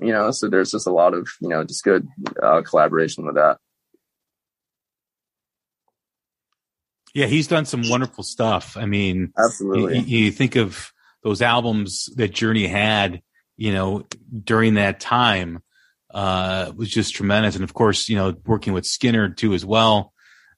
[0.00, 2.06] you know so there's just a lot of you know just good
[2.42, 3.58] uh, collaboration with that
[7.14, 8.76] Yeah, he's done some wonderful stuff.
[8.76, 13.22] I mean, you, absolutely you think of those albums that Journey had,
[13.56, 14.04] you know,
[14.42, 15.62] during that time,
[16.12, 17.54] uh, was just tremendous.
[17.54, 20.12] And of course, you know, working with Skynyrd too as well.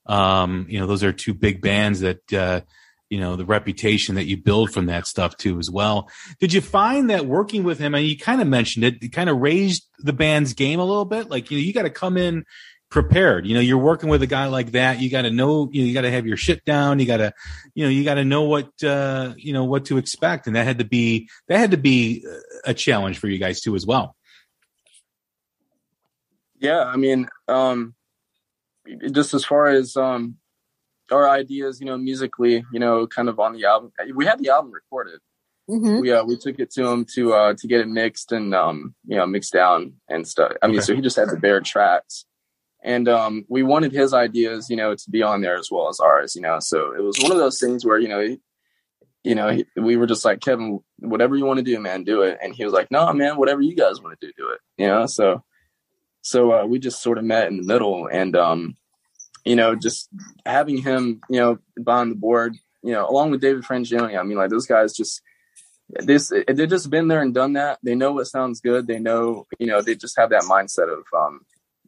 [0.07, 2.63] Um, you know, those are two big bands that, uh,
[3.09, 6.09] you know, the reputation that you build from that stuff too as well.
[6.41, 9.31] Did you find that working with him, and you kind of mentioned it, it kind
[9.31, 11.31] of raised the band's game a little bit?
[11.31, 12.45] Like, you know, you got to come in
[12.89, 13.47] prepared.
[13.47, 15.01] You know, you're working with a guy like that.
[15.01, 16.99] You got to know, you, know, you got to have your shit down.
[16.99, 17.33] You got to,
[17.75, 20.47] you know, you got to know what, uh, you know, what to expect.
[20.47, 22.25] And that had to be, that had to be
[22.65, 24.17] a challenge for you guys too as well.
[26.59, 27.95] Yeah, I mean, um,
[29.13, 30.37] just as far as um,
[31.13, 34.51] our ideas, you know, musically, you know, kind of on the album, we had the
[34.51, 35.21] album recorded.
[35.69, 36.01] Mhm.
[36.01, 38.95] We uh, we took it to him to uh, to get it mixed and um,
[39.05, 40.53] you know mixed down and stuff.
[40.63, 40.85] I mean, Okay.
[40.85, 42.25] so he just had the bare tracks,
[42.85, 45.99] and um, we wanted his ideas, you know, to be on there as well as
[45.99, 46.59] ours, you know.
[46.61, 48.39] So it was one of those things where you know, he,
[49.25, 52.23] you know, he, we were just like Kevin, whatever you want to do, man, do
[52.23, 52.39] it.
[52.41, 54.61] And he was like, No, man, whatever you guys want to do, do it.
[54.79, 55.43] You know, so
[56.23, 58.77] so uh, we just sort of met in the middle and um,
[59.47, 60.09] you know just
[60.45, 64.37] having him you know behind the board you know along with david frangioni i mean
[64.37, 65.23] like those guys just
[65.89, 67.79] this they've just been there and done that.
[67.83, 68.87] They know what sounds good.
[68.87, 71.41] They know you know they just have that mindset of um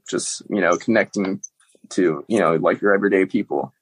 [0.09, 1.41] just you know connecting
[1.91, 3.73] to you know like your everyday people.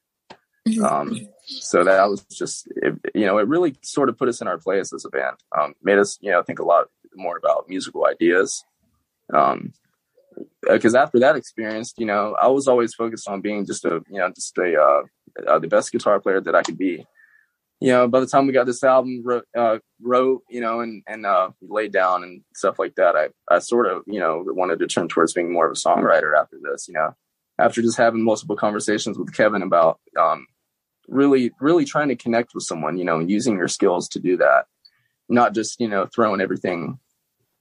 [0.67, 0.83] Mhm.
[0.83, 4.49] um so that was just it, you know it really sort of put us in
[4.49, 5.37] our place as a band.
[5.57, 8.65] Um made us you know think a lot more about musical ideas.
[9.33, 9.75] Um
[10.63, 14.19] because after that experience, you know, I was always focused on being just a, you
[14.19, 15.03] know, just a, uh,
[15.47, 17.07] uh, the best guitar player that I could be.
[17.81, 21.03] You know, by the time we got this album wrote, uh, wrote you know, and
[21.07, 24.79] and uh, laid down and stuff like that, I I sort of, you know, wanted
[24.79, 26.89] to turn towards being more of a songwriter after this.
[26.89, 27.15] You know,
[27.59, 30.47] after just having multiple conversations with Kevin about um,
[31.07, 34.65] really, really trying to connect with someone, you know, using your skills to do that,
[35.29, 36.99] not just you know throwing everything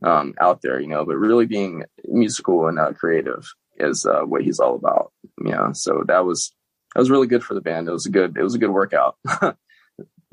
[0.06, 3.45] um, out there, you know, but really being musical and uh, creative
[3.78, 5.12] is uh, what he's all about.
[5.43, 6.53] Yeah, so that was
[6.93, 7.89] that was really good for the band.
[7.89, 9.18] It was a good it was a good workout.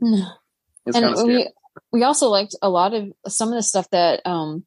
[0.94, 1.48] And we
[1.92, 4.64] we also liked a lot of some of the stuff that um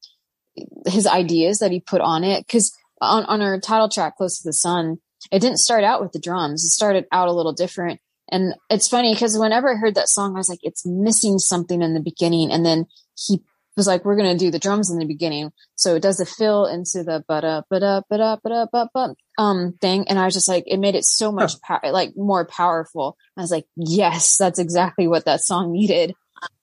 [0.88, 4.48] his ideas that he put on it because on on our title track close to
[4.48, 4.98] the sun
[5.32, 8.00] it didn't start out with the drums it started out a little different
[8.32, 11.82] and it's funny because whenever i heard that song i was like it's missing something
[11.82, 12.86] in the beginning and then
[13.18, 13.42] he
[13.76, 15.52] was like we're going to do the drums in the beginning.
[15.76, 19.16] So it does the fill into the but up but up but up but up
[19.38, 20.08] um thing.
[20.08, 23.18] And i was just like it made it so much pow- like more powerful.
[23.38, 26.14] I was like yes that's exactly what that song needed.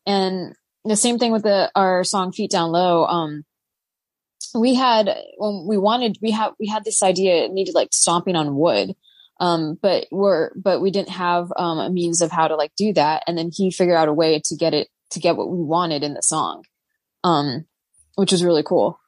[0.06, 0.54] And
[0.84, 3.44] the same thing with the our song feet down low um
[4.54, 8.36] we had when we wanted we had we had this idea it needed like stomping
[8.36, 8.94] on wood.
[9.38, 12.94] Um but we're but we didn't have um a means of how to like do
[12.94, 13.22] that.
[13.26, 16.02] And then he figured out a way to get it to get what we wanted
[16.02, 16.62] in the song
[17.24, 17.64] um
[18.16, 18.98] which is really cool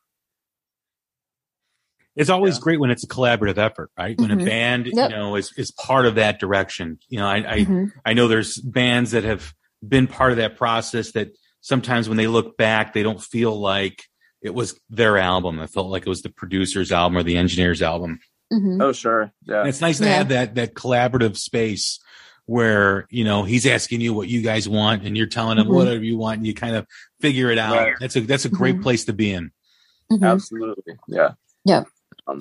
[2.16, 2.60] It's always Yeah.
[2.62, 4.16] great when it's a collaborative effort, right?
[4.16, 4.42] When Mhm.
[4.42, 5.10] a band, Yep.
[5.10, 6.98] you know, is, is part of that direction.
[7.08, 7.90] You know, I, I, Mhm.
[8.06, 9.52] I know there's bands that have
[9.86, 14.04] been part of that process that sometimes when they look back, they don't feel like
[14.42, 15.58] it was their album.
[15.58, 18.20] It felt like it was the producer's album or the engineer's album.
[18.52, 18.80] Mhm.
[18.80, 19.60] Oh sure, yeah.
[19.60, 20.18] And it's nice to Yeah.
[20.18, 21.98] have that, that collaborative space
[22.46, 25.74] where, you know, he's asking you what you guys want and you're telling him Mhm.
[25.74, 26.86] whatever you want and you kind of
[27.20, 27.76] figure it out.
[27.76, 27.94] Right.
[27.98, 28.82] That's a, that's a great Mhm.
[28.82, 29.50] place to be in.
[30.12, 30.30] Mhm.
[30.30, 31.32] Absolutely, yeah.
[31.64, 31.84] Yeah.
[32.26, 32.40] Um,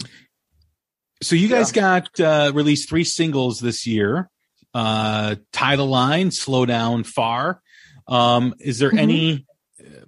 [1.22, 4.30] So you guys got uh, released three singles this year.
[4.74, 7.62] Uh, Tie the Line, Slow Down, Far.
[8.10, 9.00] Um, is there Mhm.
[9.00, 9.46] any
[9.80, 10.06] uh,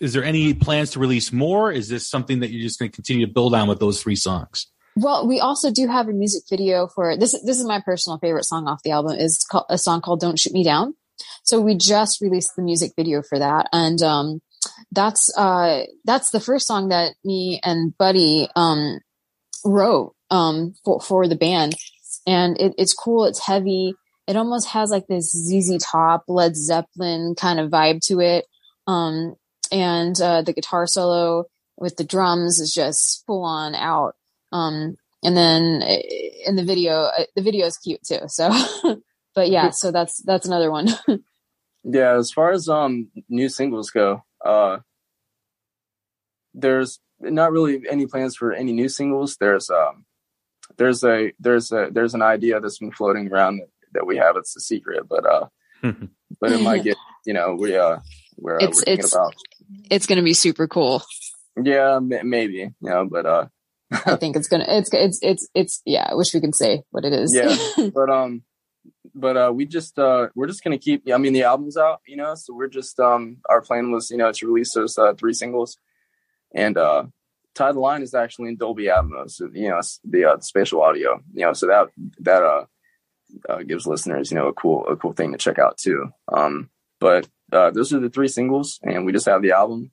[0.00, 1.70] is there any plans to release more?
[1.72, 4.16] Is this something that you're just going to continue to build on with those three
[4.16, 4.66] songs?
[4.96, 7.32] Well, we also do have a music video for this.
[7.44, 9.18] This is my personal favorite song off the album.
[9.18, 10.94] is called, a song called "Don't Shoot Me Down."
[11.42, 14.40] So we just released the music video for that, and um,
[14.90, 19.00] that's uh, that's the first song that me and Buddy um,
[19.66, 21.74] wrote um, for for the band,
[22.26, 23.26] and it, it's cool.
[23.26, 23.92] It's heavy.
[24.26, 28.46] It almost has like this ZZ Top, Led Zeppelin kind of vibe to it,
[28.86, 29.36] um,
[29.70, 31.44] and uh, the guitar solo
[31.76, 34.14] with the drums is just full on out.
[34.52, 35.98] Um, and then uh,
[36.46, 38.20] in the video, uh, the video is cute too.
[38.28, 38.50] So,
[39.34, 40.88] but yeah, so that's, that's another one.
[41.88, 44.78] Yeah, as far as um new singles go, uh
[46.52, 49.36] there's not really any plans for any new singles.
[49.38, 50.04] There's um
[50.78, 54.36] there's a there's a there's an idea that's been floating around that, that we have.
[54.36, 55.46] It's a secret, but uh
[56.40, 57.98] but it might get you know we uh
[58.36, 59.34] we're, uh, It's- we're thinking it's- about
[59.90, 61.02] it's going to be super cool.
[61.62, 63.46] yeah m- maybe you know but uh
[63.90, 67.04] I think it's to, it's, it's, it's, it's, yeah, I wish we could say what
[67.04, 67.32] it is.
[67.34, 67.90] Yeah.
[67.94, 68.42] but um
[69.14, 72.16] but uh we just uh we're just gonna keep i mean the album's out you
[72.16, 75.32] know so we're just um our plan was you know to release those uh, three
[75.32, 75.78] singles
[76.54, 77.04] and uh
[77.54, 81.44] tie the line is actually in dolby atmos you know the uh, spatial audio you
[81.44, 81.86] know so that
[82.20, 82.64] that uh,
[83.48, 86.68] uh gives listeners you know a cool a cool thing to check out too um
[87.00, 89.90] but uh those are the three singles and we just have the album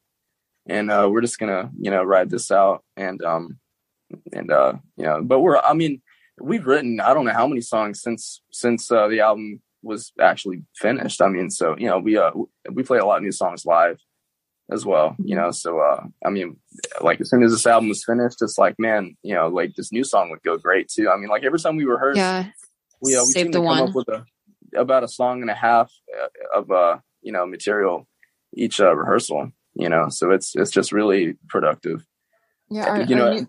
[0.67, 3.57] and uh we're just gonna you know ride this out and um
[4.31, 6.01] and uh you know but we're i mean
[6.41, 10.63] we've written I don't know how many songs since since uh, the album was actually
[10.75, 11.21] finished.
[11.21, 12.31] I mean, so you know, we uh
[12.71, 13.99] we play a lot of new songs live
[14.71, 15.15] as well.
[15.23, 16.57] You know, so uh I mean,
[17.01, 19.91] like as soon as this album was finished, it's like man, you know, like this
[19.91, 21.07] new song would go great too.
[21.09, 22.45] I mean, like every time we rehearse, Yeah.
[22.99, 23.89] we uh, we Save seem to come one.
[23.89, 24.25] up with a
[24.75, 28.07] about a song and a half uh, of uh you know material
[28.55, 29.51] each uh, rehearsal.
[29.75, 32.03] You know, so it's it's just really productive.
[32.71, 32.85] Yeah.
[32.89, 33.47] Our, You know, new,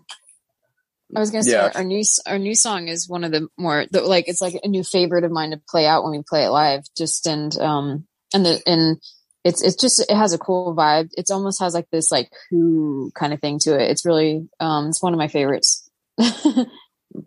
[1.15, 1.71] I was going to say Yeah.
[1.75, 4.67] our new, our new song is one of the more, the, like, it's like a
[4.67, 6.83] new favorite of mine to play out when we play it live.
[6.97, 8.97] Just, and, um, and the, and
[9.43, 11.09] it's, it's just, it has a cool vibe.
[11.17, 13.89] It almost has like this, like, who kind of thing to it.
[13.91, 15.89] It's really, um, it's one of my favorites.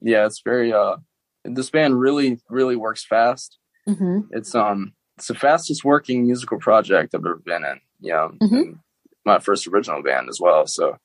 [0.02, 0.96] Yeah, it's very uh
[1.44, 3.56] this band really really works fast.
[3.86, 7.80] hmm it's um it's the fastest working musical project I've ever been in.
[8.00, 8.78] You know, Mhm.
[9.24, 10.66] my first original band as well.
[10.66, 10.98] So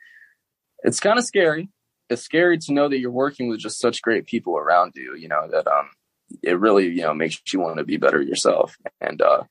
[0.84, 1.70] it's kind of scary.
[2.14, 5.16] It's scary to know that you're working with just such great people around you.
[5.16, 5.90] You know that um
[6.42, 8.76] it really you know makes you want to be better yourself.
[9.02, 9.44] And uh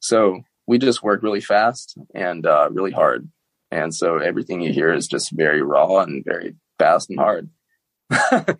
[0.00, 3.28] so we just work really fast and uh really hard.
[3.70, 7.48] And so everything you hear is just very raw and very fast and hard.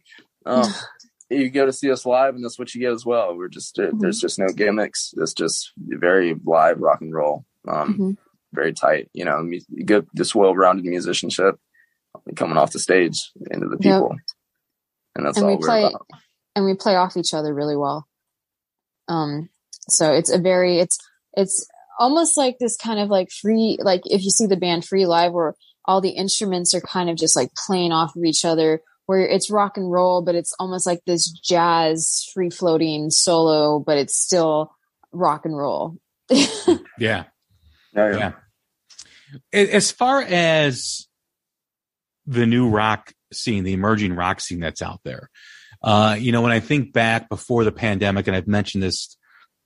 [0.46, 0.72] um,
[1.30, 3.36] you go to see us live, and that's what you get as well.
[3.36, 5.12] We're just uh, there's just no gimmicks.
[5.16, 7.44] It's just very live rock and roll.
[7.68, 8.16] Um, Mhm.
[8.54, 9.08] very tight.
[9.14, 9.48] You know,
[9.84, 11.56] good, just well-rounded musicianship
[12.36, 13.82] coming off the stage into the Yep.
[14.00, 14.16] people,
[15.14, 16.06] and that's And all we we're play- about.
[16.56, 18.06] and we play off each other really well.
[19.08, 19.48] Um,
[19.88, 20.98] so it's a very, it's,
[21.36, 21.66] it's
[21.98, 25.32] almost like this kind of like free, like if you see the band Free Live
[25.32, 25.54] where
[25.84, 29.50] all the instruments are kind of just like playing off of each other, where it's
[29.50, 34.72] rock and roll, but it's almost like this jazz free floating solo, but it's still
[35.12, 35.96] rock and roll.
[36.98, 37.24] Yeah.
[37.94, 38.32] Yeah, yeah.
[39.52, 39.62] Yeah.
[39.72, 41.08] As far as
[42.26, 45.30] the new rock scene, the emerging rock scene that's out there,
[45.82, 49.16] uh, you know, when I think back before the pandemic, and I've mentioned this,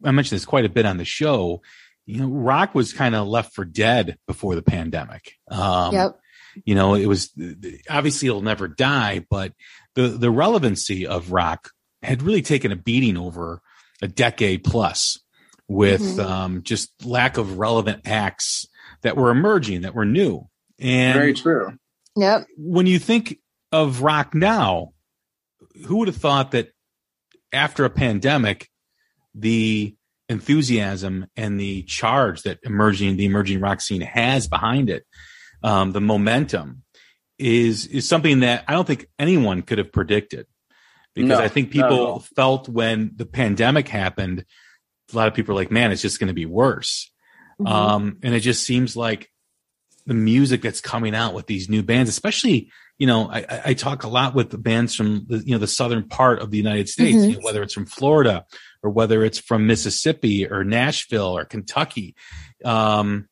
[0.04, 1.62] I mentioned this quite a bit on the show,
[2.06, 5.32] you know, rock was kind of left for dead before the pandemic.
[5.50, 6.18] Um, yep.
[6.64, 7.30] you know it was
[7.90, 9.52] obviously it'll never die but
[9.94, 11.70] the the relevancy of rock
[12.02, 13.60] had really taken a beating over
[14.00, 15.18] a decade plus
[15.68, 16.24] with Mhm.
[16.24, 18.66] um, just lack of relevant acts
[19.02, 20.48] that were emerging that were new
[20.78, 21.76] and Very true.
[22.16, 22.46] Yep.
[22.56, 23.38] when you think
[23.72, 24.92] of rock now
[25.86, 26.70] who would have thought that
[27.52, 28.68] after a pandemic
[29.34, 29.94] the
[30.28, 35.04] enthusiasm and the charge that emerging the emerging rock scene has behind it
[35.62, 36.82] um, the momentum
[37.38, 40.46] is is something that I don't think anyone could have predicted
[41.14, 44.44] because No, I think people felt when the pandemic happened
[45.12, 47.10] a lot of people are like man it's just going to be worse
[47.60, 47.68] Mhm.
[47.70, 49.30] um, and it just seems like
[50.06, 54.04] the music that's coming out with these new bands, especially, you know, I, I- talk
[54.04, 56.88] a lot with the bands from the, you know, the southern part of the United
[56.88, 57.28] States, Mhm.
[57.30, 58.44] you know, whether it's from Florida
[58.82, 62.14] or whether it's from Mississippi or Nashville or Kentucky.
[62.64, 63.28] Um,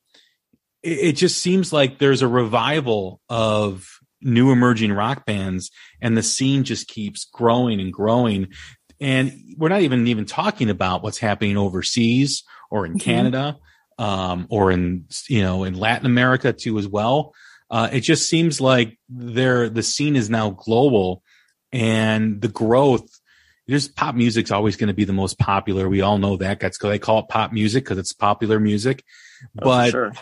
[0.82, 3.86] it, it just seems like there's a revival of
[4.20, 5.70] new emerging rock bands
[6.00, 8.48] and the scene just keeps growing and growing.
[9.00, 13.00] And we're not even even talking about what's happening overseas or in Mhm.
[13.00, 13.58] Canada
[13.98, 17.34] um, or in you know in Latin America too as well.
[17.70, 21.22] Uh, it just seems like there the scene is now global,
[21.72, 23.08] and the growth.
[23.66, 25.88] There's pop music's always going to be the most popular.
[25.88, 26.60] We all know that.
[26.60, 29.02] That's they call it pop music because it's popular music.
[29.58, 30.12] Oh, But sure.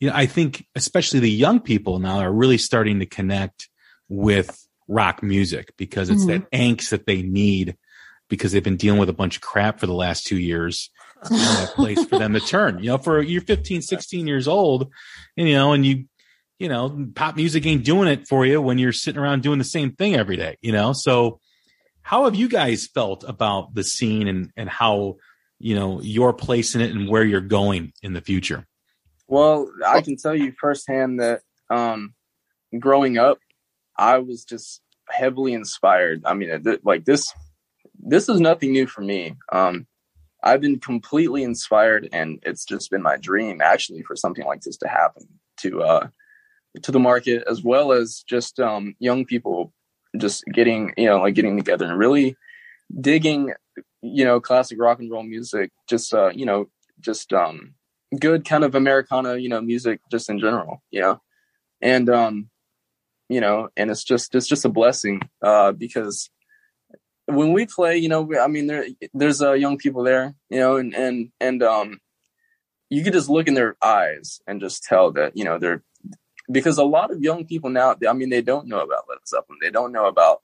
[0.00, 3.68] you know, I think especially the young people now are really starting to connect
[4.08, 6.26] with rock music because it's Mhm.
[6.26, 7.76] that angst that they need
[8.28, 10.90] because they've been dealing with a bunch of crap for the last two years.
[11.28, 14.90] That place for them to turn, you know, for you're 15, 16 years old,
[15.36, 16.04] and, you know, and you,
[16.58, 19.64] you know, pop music ain't doing it for you when you're sitting around doing the
[19.64, 20.92] same thing every day, you know?
[20.92, 21.40] So
[22.02, 25.16] how have you guys felt about the scene and, and how,
[25.58, 28.66] you know, your place in it and where you're going in the future?
[29.26, 32.14] Well, I can tell you firsthand that um,
[32.78, 33.38] growing up,
[33.96, 36.22] I was just heavily inspired.
[36.24, 37.32] I mean, like this,
[37.98, 39.34] this is nothing new for me.
[39.50, 39.86] Um,
[40.44, 44.76] I've been completely inspired, and it's just been my dream actually for something like this
[44.78, 45.26] to happen
[45.58, 46.08] to uh,
[46.82, 49.72] to the market as well as just um, young people
[50.18, 52.36] just getting you know like getting together and really
[53.00, 53.52] digging
[54.02, 55.72] you know classic rock and roll music.
[55.88, 56.68] Just uh, you know
[57.00, 57.74] just um,
[58.20, 61.20] good kind of Americana, you know, music just in general, you know,
[61.80, 62.50] and um,
[63.28, 66.30] you know, and it's just it's just a blessing uh, because
[67.26, 70.58] when we play, you know, we, I mean, there there's uh, young people there, you
[70.58, 72.00] know, and and and um,
[72.90, 75.82] you could just look in their eyes and just tell that you know they're
[76.50, 79.58] because a lot of young people now, I mean, they don't know about Led Zeppelin,
[79.62, 80.42] they don't know about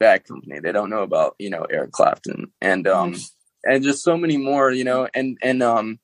[0.00, 3.14] Bad Company, they don't know about you know Eric Clapton, and um,
[3.64, 6.00] and just so many more, you know, and and um,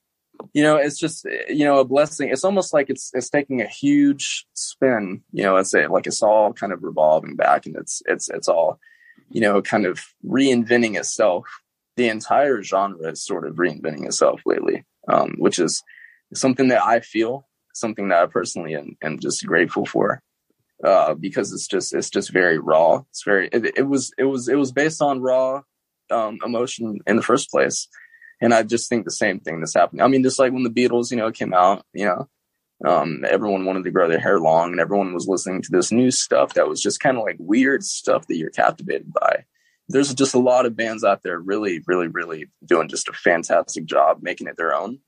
[0.52, 2.30] you know, it's just you know a blessing.
[2.30, 5.56] It's almost like it's it's taking a huge spin, you know.
[5.56, 8.78] It's a, like it's all kind of revolving back, and it's it's it's all
[9.32, 11.46] you know kind of reinventing itself.
[11.96, 15.82] The entire genre is sort of reinventing itself lately, um, which is
[16.32, 20.22] something that I feel, something that I personally am, am just grateful for.
[20.82, 23.02] Uh, because it's just it's just very raw.
[23.10, 25.62] It's very it, it was it was it was based on raw
[26.10, 27.88] um, emotion in the first place.
[28.40, 30.02] And I just think the same thing that's happening.
[30.02, 32.28] I mean, just like when the Beatles, you know, came out, you know,
[32.84, 36.10] um, everyone wanted to grow their hair long and everyone was listening to this new
[36.10, 39.44] stuff that was just kind of like weird stuff that you're captivated by.
[39.88, 43.84] There's just a lot of bands out there really, really, really doing just a fantastic
[43.84, 44.98] job making it their own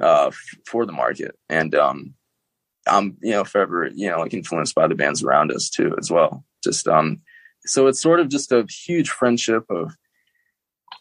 [0.00, 1.36] uh, f- for the market.
[1.48, 2.14] And um,
[2.86, 6.10] I'm, you know, forever, you know, like influenced by the bands around us too, as
[6.10, 6.44] well.
[6.62, 7.22] Just, um,
[7.66, 9.96] so it's sort of just a huge friendship of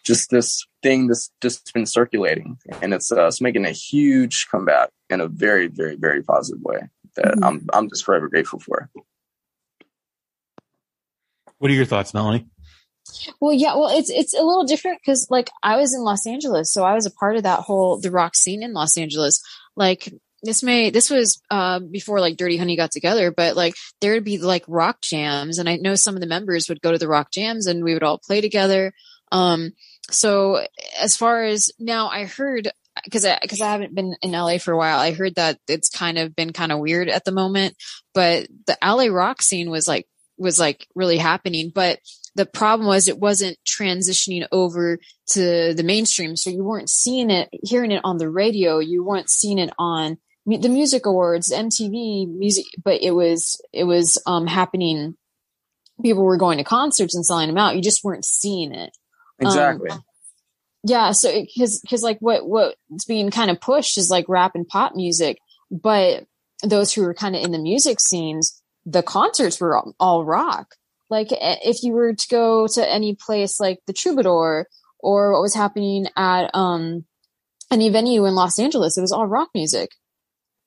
[0.06, 4.90] just this thing that's just been circulating and it's uh, it's making a huge comeback
[5.10, 6.80] in a very very very positive way
[7.16, 7.44] that Mhm.
[7.46, 8.90] i'm i'm just forever grateful for
[11.60, 12.48] What are your thoughts, Melanie?
[13.42, 16.72] Well, yeah, well, it's it's a little different because like I was in Los Angeles,
[16.72, 19.42] so I was a part of that whole the rock scene in Los Angeles.
[19.76, 24.14] Like this may this was uh before like Dirty Honey got together, but like there
[24.14, 26.98] would be like rock jams, and I know some of the members would go to
[26.98, 28.94] the rock jams, and we would all play together.
[29.34, 29.72] Um,
[30.12, 30.66] so
[31.02, 32.72] as far as now, I heard
[33.04, 35.90] because I because I haven't been in LA for a while, I heard that it's
[35.90, 37.76] kind of been kind of weird at the moment,
[38.14, 42.00] but the LA rock scene was like was like really happening, but
[42.36, 44.98] the problem was it wasn't transitioning over
[45.28, 46.36] to the mainstream.
[46.36, 48.80] So you weren't seeing it, hearing it on the radio.
[48.80, 54.22] You weren't seeing it on the music awards, MTV music, but it was, it was,
[54.26, 55.16] um, happening.
[56.02, 57.76] People were going to concerts and selling them out.
[57.76, 58.96] You just weren't seeing it.
[59.40, 59.90] Exactly.
[59.90, 60.04] Um,
[60.84, 61.12] yeah.
[61.12, 64.96] So, cause, cause like what, what's being kind of pushed is like rap and pop
[64.96, 66.26] music, but
[66.64, 70.76] those who were kind of in the music scenes, the concerts were all, all rock.
[71.10, 74.68] Like if you were to go to any place like the Troubadour
[75.00, 77.06] or what was happening at, um,
[77.72, 79.92] any venue in Los Angeles, it was all rock music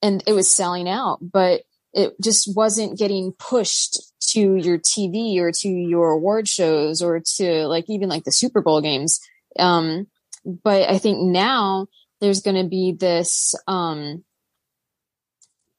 [0.03, 1.63] and it was selling out, but
[1.95, 4.01] it just wasn't getting pushed
[4.31, 8.63] to your TV or to your award shows or to like even like the Super
[8.63, 9.21] Bowl games.
[9.59, 10.07] Um,
[10.45, 11.87] but I think now
[12.21, 14.25] there's going to be this, um,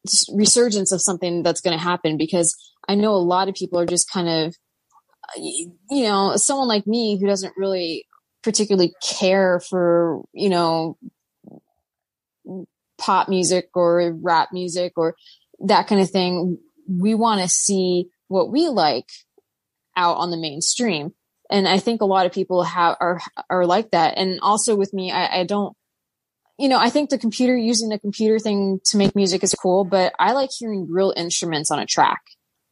[0.08, 2.56] s- resurgence of something that's going to happen because
[2.88, 4.56] I know a lot of people are just kind of,
[5.38, 8.06] you know, someone like me who doesn't really
[8.44, 10.98] particularly care for, you know,
[12.98, 15.16] pop music or rap music or
[15.66, 16.58] that kind of thing.
[16.88, 19.08] We want to see what we like
[19.96, 21.14] out on the mainstream.
[21.52, 23.20] And I think a lot of people have are
[23.50, 24.18] are like that.
[24.18, 25.76] And also with me, I, I don't
[26.58, 29.84] you know, I think the computer using the computer thing to make music is cool,
[29.84, 32.22] but I like hearing real instruments on a track.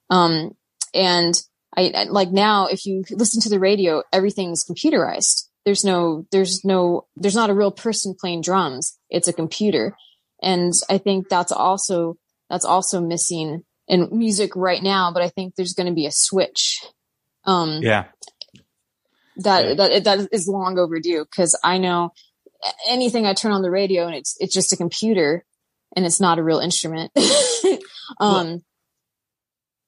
[0.09, 0.55] Um,
[0.93, 1.33] and
[1.75, 5.47] I, I like now, if you listen to the radio, everything's computerized.
[5.65, 8.97] There's no, there's no, there's not a real person playing drums.
[9.09, 9.95] It's a computer.
[10.41, 12.17] And I think that's also,
[12.49, 16.11] that's also missing in music right now, but I think there's going to be a
[16.11, 16.83] switch.
[17.45, 18.05] Um, Yeah.
[19.43, 19.73] That Yeah.
[19.75, 22.11] that that is long overdue because I know
[22.89, 25.45] anything I turn on the radio and it's it's just a computer
[25.95, 27.11] and it's not a real instrument.
[28.19, 28.61] um,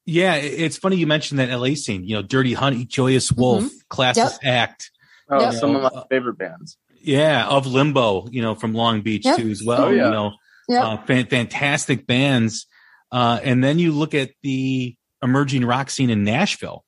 [0.06, 0.36] Yeah.
[0.36, 4.92] It's funny you mentioned that LA scene, you know, Dirty Honey, Joyous Wolf, Classless Act.
[5.30, 5.54] Oh, Yep.
[5.54, 6.78] some of Uh, my favorite bands.
[7.02, 7.48] Yeah.
[7.48, 9.38] Of Limbo, you know, from Long Beach Yep.
[9.38, 9.84] too as well.
[9.86, 10.06] Oh, yeah.
[10.06, 10.32] You know,
[10.68, 12.66] yeah, uh, fan- fantastic bands.
[13.12, 16.84] Uh, and then you look at the emerging rock scene in Nashville.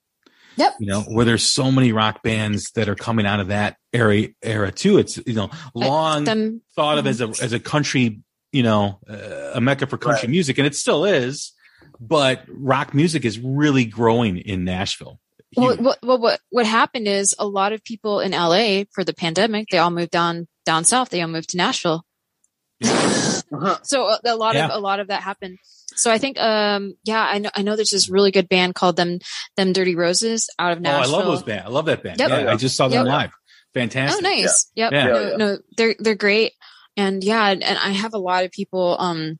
[0.58, 0.76] Yep.
[0.80, 4.28] You know, where there's so many rock bands that are coming out of that era
[4.42, 4.98] era too.
[4.98, 9.52] It's you know long them thought of as a as a country, you know, uh,
[9.54, 10.30] a mecca for country Right.
[10.30, 11.52] music, and it still is.
[12.00, 15.20] But rock music is really growing in Nashville.
[15.56, 19.14] well, what, what what what happened is a lot of people in LA for the
[19.14, 21.10] pandemic they all moved down down south.
[21.10, 22.06] They all moved to Nashville.
[22.84, 25.58] so a, a lot of a lot of that happened.
[25.96, 28.96] So I think um yeah I know I know there's this really good band called
[28.98, 29.20] them
[29.58, 31.14] them Dirty Roses out of Nashville.
[31.16, 31.64] oh, I love those bands.
[31.66, 32.20] I love that band.
[32.20, 32.30] Yep.
[32.30, 33.14] Yeah, I just saw them Yep.
[33.14, 33.32] live.
[33.74, 34.26] Fantastic.
[34.26, 34.72] Oh, nice.
[34.76, 34.92] Yep.
[34.92, 35.04] Yeah.
[35.06, 35.36] No, Yeah, yeah.
[35.38, 36.54] no, they're they're great,
[36.98, 39.38] and yeah, and, and I have a lot of people, um,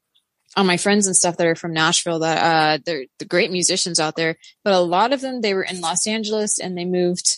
[0.58, 4.00] on my friends and stuff that are from Nashville that uh they're the great musicians
[4.00, 7.38] out there, but a lot of them they were in Los Angeles and they moved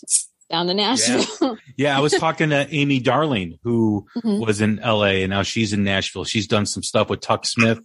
[0.52, 1.58] down to Nashville.
[1.78, 4.46] Yeah, I was talking to Amy Darling, who Mhm.
[4.46, 6.26] was in LA and now she's in Nashville.
[6.26, 7.80] She's done some stuff with Tuck Smith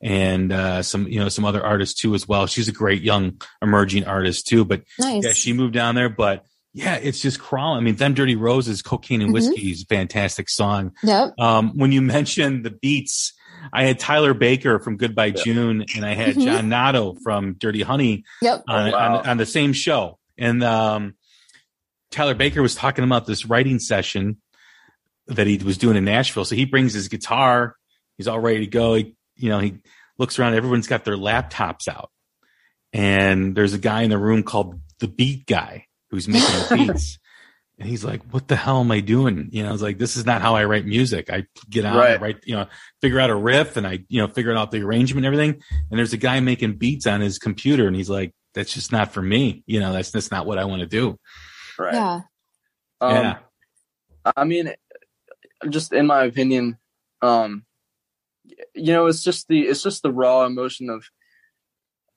[0.00, 2.46] and uh, some, you know, some other artists too as well.
[2.46, 4.64] She's a great young emerging artist too.
[4.64, 5.24] But Nice.
[5.24, 6.08] yeah, she moved down there.
[6.08, 6.44] But
[6.74, 7.78] yeah, it's just crawling.
[7.78, 9.34] I mean, them Dirty Roses, Cocaine and Mhm.
[9.34, 10.92] Whiskey is a fantastic song.
[11.02, 11.34] Yep.
[11.38, 13.32] Um, when you mentioned the beats,
[13.72, 15.42] I had Tyler Baker from Goodbye Yeah.
[15.44, 16.44] June and I had Mhm.
[16.44, 18.64] John Notto from Dirty Honey Yep.
[18.68, 19.18] on, Wow.
[19.18, 20.18] on, on the same show.
[20.38, 21.14] And um,
[22.12, 24.36] Tyler Baker was talking about this writing session
[25.26, 26.44] that he was doing in Nashville.
[26.44, 27.74] So he brings his guitar.
[28.16, 28.94] He's all ready to go.
[28.94, 29.78] He, you know, he
[30.18, 30.54] looks around.
[30.54, 32.10] Everyone's got their laptops out.
[32.92, 37.18] And there's a guy in the room called the beat guy who's making the beats.
[37.78, 39.50] And he's like, what the hell am I doing?
[39.52, 41.30] You know, I was like, this is not how I write music.
[41.30, 42.20] I get out, I Right.
[42.20, 42.66] write, you know,
[43.00, 45.62] figure out a riff and I, you know, figure out the arrangement and everything.
[45.90, 49.12] And there's a guy making beats on his computer and he's like, that's just not
[49.12, 49.62] for me.
[49.66, 51.18] You know, that's, that's not what I want to do.
[51.78, 51.94] Right.
[51.94, 52.20] Yeah.
[53.00, 53.38] Um, yeah.
[54.36, 54.74] I mean,
[55.68, 56.78] just in my opinion,
[57.22, 57.64] um,
[58.78, 61.04] you know, it's just the it's just the raw emotion of.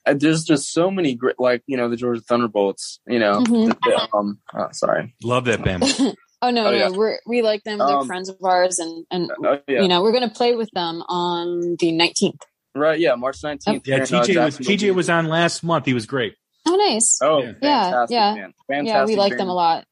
[0.05, 2.99] uh, There's just so many great, like you know, the Georgia Thunderbolts.
[3.07, 3.67] You know, Mhm.
[3.67, 5.13] the- the, um, oh, sorry.
[5.23, 5.83] Love that band.
[6.43, 6.89] Oh no, Oh, no, yeah.
[6.89, 7.77] we're we like them.
[7.77, 10.71] They're Um, friends of ours, and and Oh yeah, you know we're gonna play with
[10.73, 12.41] them on the nineteenth.
[12.73, 12.99] right.
[12.99, 13.87] Yeah, March nineteenth.
[13.87, 13.99] Yeah.
[13.99, 15.85] TJ was, TJ was on last month.
[15.85, 16.33] He was great.
[16.67, 17.19] Oh, nice.
[17.21, 17.51] Oh, Yeah.
[17.61, 18.47] Yeah, fantastic yeah.
[18.67, 18.87] band.
[18.87, 19.41] yeah, we like band.
[19.41, 19.85] them a lot.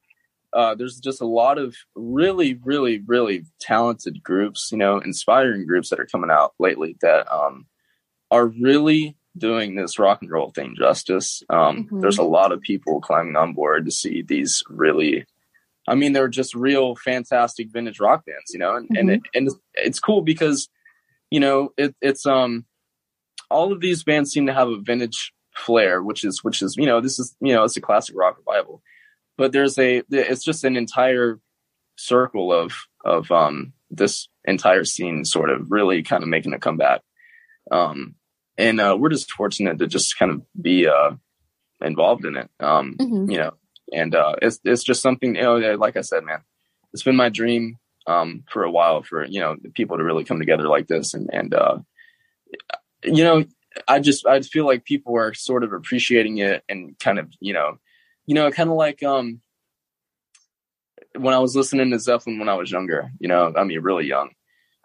[0.53, 5.89] Uh, there's just a lot of really, really, really talented groups, you know, inspiring groups
[5.89, 7.65] that are coming out lately that um,
[8.31, 11.43] are really doing this rock and roll thing justice.
[11.49, 12.01] Um, Mhm.
[12.01, 15.25] There's a lot of people climbing on board to see these really,
[15.87, 19.47] I mean, they're just real fantastic vintage rock bands, you know, and and, it, and
[19.47, 20.67] it's, it's cool because,
[21.31, 22.65] you know, it, it's um,
[23.49, 26.85] all of these bands seem to have a vintage flair, which is which is you
[26.85, 28.81] know this is you know it's a classic rock revival
[29.39, 31.39] but there's a it's just an entire
[31.95, 32.73] circle of
[33.03, 37.01] of um this entire scene sort of really kind of making a comeback
[37.71, 38.15] um
[38.57, 41.11] and uh we're just fortunate to just kind of be uh
[41.81, 43.31] involved in it um Mhm.
[43.31, 43.53] you know
[43.93, 46.41] and uh it's it's just something you know like i said man
[46.93, 47.77] it's been my dream
[48.07, 51.29] um for a while for you know people to really come together like this and
[51.33, 51.77] and uh
[53.03, 53.45] you know
[53.87, 57.53] i just i feel like people are sort of appreciating it and kind of you
[57.53, 57.77] know
[58.29, 59.41] you know kind of like um
[61.17, 64.05] when i was listening to zeppelin when i was younger you know i mean really
[64.05, 64.29] young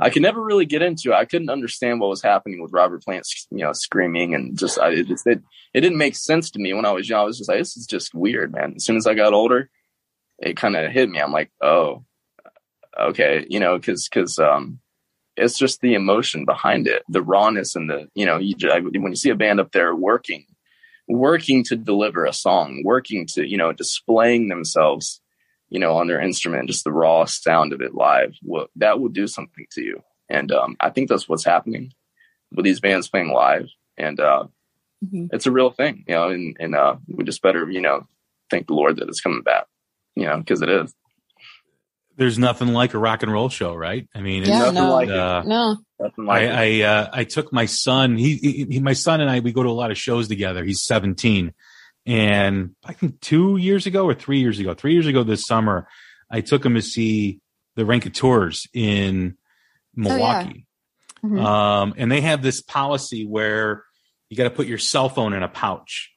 [0.00, 1.14] i could never really get into it.
[1.14, 4.88] I couldn't understand what was happening with robert plant you know screaming and just i
[4.92, 5.42] it it,
[5.74, 7.20] it didn't make sense to me when i was young.
[7.20, 8.72] I was just like this is just weird man.
[8.76, 9.68] As soon as i got older
[10.38, 11.20] it kind of hit me.
[11.20, 12.02] I'm like oh
[12.98, 14.80] okay you know because because um
[15.36, 19.12] it's just the emotion behind it the rawness and the you know you, ju- when
[19.12, 20.46] you see a band up there working
[21.08, 25.20] working to deliver a song working to you know displaying themselves
[25.68, 29.08] you know on their instrument just the raw sound of it live will that will
[29.10, 30.02] do something to you.
[30.28, 31.92] And um i think that's what's happening
[32.52, 33.68] with these bands playing live.
[33.98, 34.44] And uh
[35.04, 35.28] Mhm.
[35.32, 38.06] it's a real thing you know and and uh we just better you know
[38.50, 39.66] thank the lord that it's coming back
[40.16, 40.94] you know because it is
[42.16, 44.08] There's nothing like a rock and roll show, right?
[44.14, 44.92] I mean, it's, Yeah, nothing no.
[44.94, 45.76] like uh, No.
[45.98, 46.50] nothing like it.
[46.52, 48.16] I I, uh, I took my son.
[48.16, 50.62] He, he, he- my son and I, we go to a lot of shows together.
[50.64, 51.52] He's 17,
[52.06, 55.88] and I think two years ago or three years ago, three years ago this summer,
[56.30, 57.40] I took him to see
[57.76, 59.36] the Raconteurs in
[59.96, 60.66] Milwaukee.
[61.24, 61.42] Mhm.
[61.44, 63.82] Um, and they have this policy where
[64.28, 66.10] you got to put your cell phone in a pouch.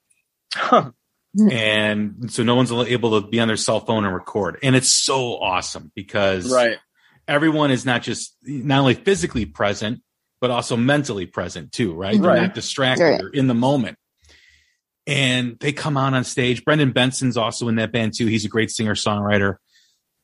[1.52, 4.58] And so no one's able to be on their cell phone and record.
[4.64, 6.78] And it's so awesome because right
[7.28, 10.02] everyone is not just not only physically present,
[10.40, 12.14] but also mentally present too, right?
[12.20, 12.42] They're Right.
[12.44, 13.22] not distracted Right.
[13.22, 13.98] or in the moment.
[15.06, 16.66] And they come out on stage.
[16.66, 18.26] Brendan Benson's also in that band too.
[18.28, 19.56] He's a great singer songwriter.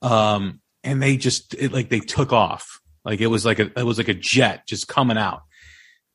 [0.02, 2.80] Um, and they just it, like they took off.
[3.06, 5.44] Like it was like a it was like a jet just coming out.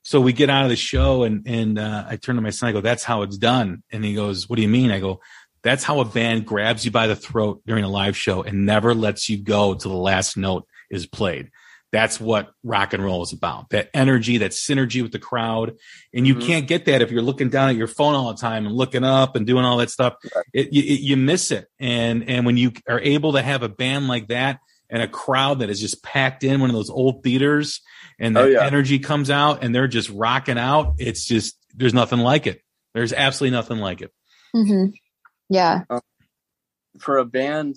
[0.08, 2.70] So we get out of the show and and uh, I turn to my son.
[2.70, 5.20] I go, "That's how it's done." And he goes, "What do you mean?" I go,
[5.62, 8.94] "That's how a band grabs you by the throat during a live show and never
[8.94, 11.50] lets you go till the last note is played."
[11.92, 13.68] That's what rock and roll is about.
[13.68, 15.74] That energy, that synergy with the crowd,
[16.14, 16.46] and you Mhm.
[16.46, 19.04] can't get that if you're looking down at your phone all the time and looking
[19.04, 20.14] up and doing all that stuff.
[20.54, 21.66] It, you, you miss it.
[21.78, 25.58] And and when you are able to have a band like that and a crowd
[25.60, 27.80] that is just packed in one of those old theaters
[28.18, 28.64] and the Oh, yeah.
[28.64, 30.94] energy comes out and they're just rocking out.
[30.98, 32.62] It's just there's nothing like it.
[32.94, 34.12] There's absolutely nothing like it.
[34.56, 34.92] Mhm.
[35.50, 35.82] Yeah.
[36.98, 37.76] for a band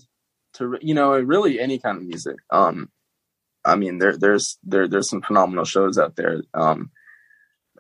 [0.55, 2.89] to you know really any kind of music um
[3.63, 6.89] i mean there there's there there's some phenomenal shows out there um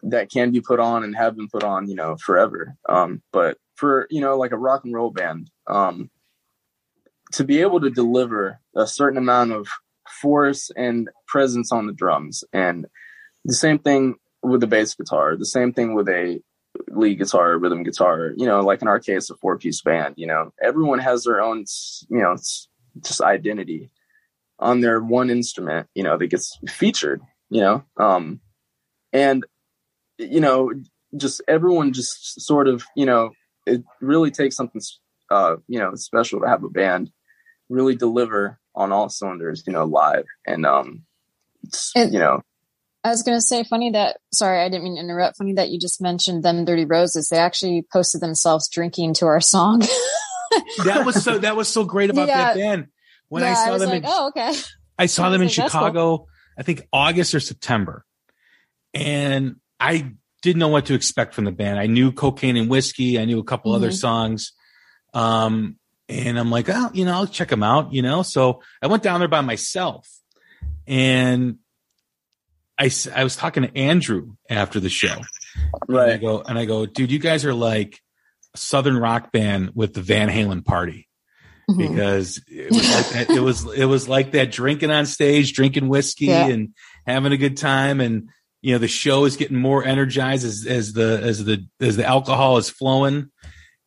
[0.03, 3.57] that can be put on and have been put on you know forever um but
[3.75, 6.10] for you know like a rock and roll band um
[7.33, 9.67] to be able to deliver a certain amount of
[10.21, 12.43] force and presence on the drums.
[12.53, 12.87] And
[13.45, 16.41] the same thing with the bass guitar the same thing with a
[16.87, 20.25] lead guitar, rhythm guitar, you know, like in our case, a four piece band, you
[20.25, 21.65] know, everyone has their own,
[22.09, 22.67] you know, it's
[23.01, 23.89] just identity
[24.59, 28.39] on their one instrument, you know, that gets featured, you know, um,
[29.11, 29.45] and,
[30.17, 30.71] you know,
[31.17, 33.31] just everyone just sort of, you know,
[33.65, 34.81] it really takes something,
[35.29, 37.11] uh, you know, special to have a band
[37.71, 41.03] really deliver on all cylinders, you know, live and, um,
[41.63, 42.41] it's, And- you know,
[43.03, 45.37] I was going to say, funny that, sorry, I didn't mean to interrupt.
[45.37, 47.29] Funny that you just mentioned them Dirty Roses.
[47.29, 49.81] They actually posted themselves drinking to our song.
[50.83, 52.87] That was so that was so great about that band.
[53.29, 54.53] When yeah, I saw was them like, in, oh, okay.
[54.99, 55.79] I saw I them in like, that's cool.
[55.81, 56.27] Chicago,
[56.59, 58.05] I think August or September.
[58.93, 60.11] And I
[60.41, 61.79] didn't know what to expect from the band.
[61.79, 63.17] I knew Cocaine and Whiskey.
[63.17, 63.99] I knew a couple other Mhm.
[63.99, 64.51] songs.
[65.13, 65.77] Um,
[66.11, 68.21] and I'm like, oh, you know, I'll check them out, you know?
[68.21, 70.07] So I went down there by myself
[70.87, 71.57] and
[72.77, 75.15] I, I was talking to Andrew after the show.
[75.87, 76.21] And I right.
[76.21, 77.99] go, and I go, dude, you guys are like
[78.53, 81.07] a Southern rock band with the Van Halen party
[81.69, 81.77] Mhm.
[81.89, 85.87] because it was like that, it was it was like that drinking on stage, drinking
[85.89, 86.47] whiskey Yeah.
[86.47, 86.69] and
[87.05, 88.29] having a good time, and
[88.61, 92.05] you know the show is getting more energized as as the as the as the
[92.05, 93.29] alcohol is flowing,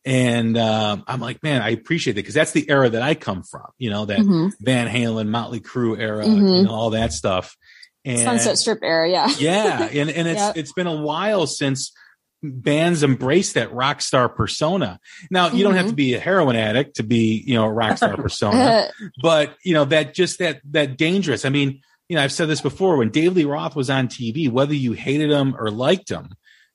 [0.05, 3.41] And um, I'm like, man, I appreciate that because that's the era that I come
[3.43, 3.65] from.
[3.79, 4.51] You know, that Mhm.
[4.61, 6.57] Van Halen, Motley Crue era, Mhm.
[6.57, 7.57] you know, all that stuff.
[8.05, 9.27] And Sunset Strip era, yeah.
[9.39, 10.57] yeah, and and it's Yep.
[10.57, 11.91] it's been a while since
[12.43, 14.99] bands embrace that rock star persona.
[15.31, 17.97] Now, you don't have to be a heroin addict to be, you know, a rock
[17.97, 18.91] star persona,
[19.23, 21.45] but you know that just that that dangerous.
[21.45, 22.97] I mean, you know, I've said this before.
[22.97, 26.29] When Dave Lee Roth was on TV, whether you hated him or liked him,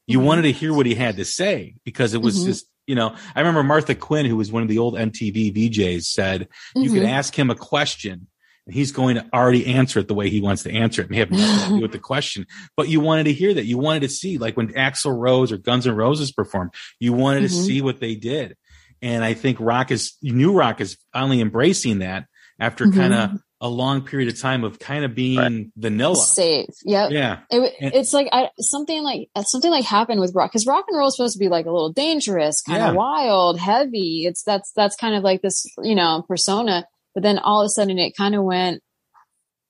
[0.09, 0.25] you Mhm.
[0.25, 2.47] wanted to hear what he had to say because it was Mhm.
[2.47, 2.67] just.
[2.91, 6.49] You know, I remember Martha Quinn, who was one of the old MTV VJs, said
[6.75, 7.09] you could Mhm.
[7.09, 8.27] ask him a question
[8.67, 11.15] and he's going to already answer it the way he wants to answer it and
[11.17, 12.47] have nothing to do with the question.
[12.77, 13.65] But you wanted to hear that.
[13.65, 17.43] You wanted to see, like when Axl Rose or Guns N' Roses performed, you wanted
[17.43, 17.65] to Mhm.
[17.65, 18.57] see what they did.
[19.01, 22.27] And I think rock is, new rock is finally embracing that
[22.59, 22.95] after Mhm.
[22.95, 23.31] kind of
[23.63, 26.17] a long period of time of kind of being vanilla.
[26.17, 26.71] Safe.
[26.85, 27.11] Yep.
[27.11, 27.41] Yeah.
[27.51, 31.09] It, it's like I, something like something like happened with rock because rock and roll
[31.09, 32.91] is supposed to be like a little dangerous, kind Yeah.
[32.91, 34.25] of wild, heavy.
[34.27, 36.87] It's that's that's kind of like this, you know, persona.
[37.15, 38.83] But then all of a sudden, it kind of went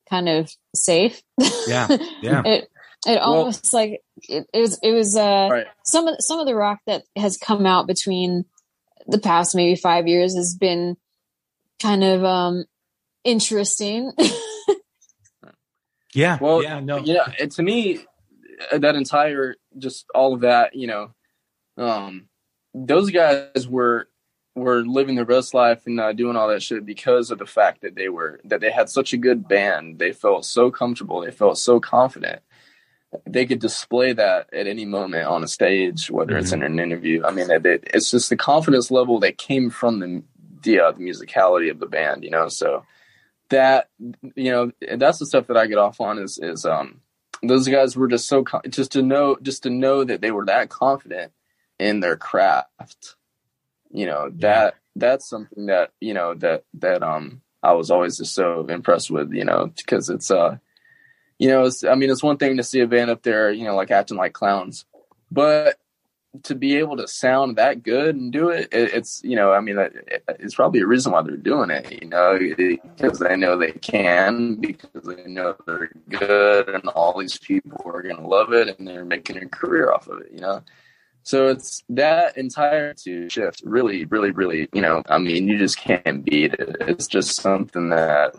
[0.08, 1.20] kind of safe.
[1.66, 1.88] Yeah.
[2.22, 2.42] Yeah.
[2.44, 2.68] it
[3.06, 5.66] it almost like it, it was it was uh Right.
[5.84, 8.44] some of some of the rock that has come out between
[9.06, 10.96] the past maybe five years has been
[11.82, 12.66] kind of um
[13.24, 14.12] interesting.
[16.14, 16.38] Yeah.
[16.40, 16.80] Well, yeah.
[16.80, 16.98] No.
[16.98, 18.00] you know, to me,
[18.72, 21.10] uh, that entire just all of that, you know,
[21.76, 22.28] um,
[22.74, 24.08] those guys were
[24.56, 27.82] were living their best life and uh, doing all that shit because of the fact
[27.82, 29.98] that they were that they had such a good band.
[29.98, 31.20] They felt so comfortable.
[31.20, 32.42] They felt so confident.
[33.26, 37.24] They could display that at any moment on a stage, whether it's in an interview.
[37.24, 40.22] I mean, it, it, it's just the confidence level that came from the
[40.62, 42.48] the, uh, the musicality of the band, you know.
[42.48, 42.84] So
[43.50, 43.88] that
[44.34, 47.00] you know that's the stuff that I get off on is is um
[47.42, 50.68] those guys were just so just to know just to know that they were that
[50.68, 51.32] confident
[51.78, 53.16] in their craft.
[53.90, 58.34] You know that that's something that you know that that um I was always just
[58.34, 60.58] so impressed with you know because it's uh
[61.38, 63.64] you know it's, I mean it's one thing to see a band up there you
[63.64, 64.84] know like acting like clowns
[65.30, 65.79] but
[66.44, 69.60] to be able to sound that good and do it, it it's you know I
[69.60, 73.58] mean it, it's probably a reason why they're doing it you know because they know
[73.58, 78.78] they can because they know they're good and all these people are gonna love it
[78.78, 80.62] and they're making a career off of it you know?
[81.24, 85.78] So it's that entire to shift really really really you know I mean you just
[85.78, 86.76] can't beat it.
[86.80, 88.36] It's just something that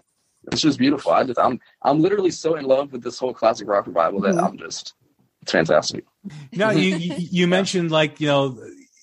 [0.51, 1.11] it's just beautiful.
[1.11, 4.35] I just I'm I'm literally so in love with this whole classic rock revival that
[4.35, 4.47] Mhm.
[4.47, 4.95] I'm just
[5.41, 6.05] it's fantastic.
[6.53, 8.57] No, you, you you mentioned like you know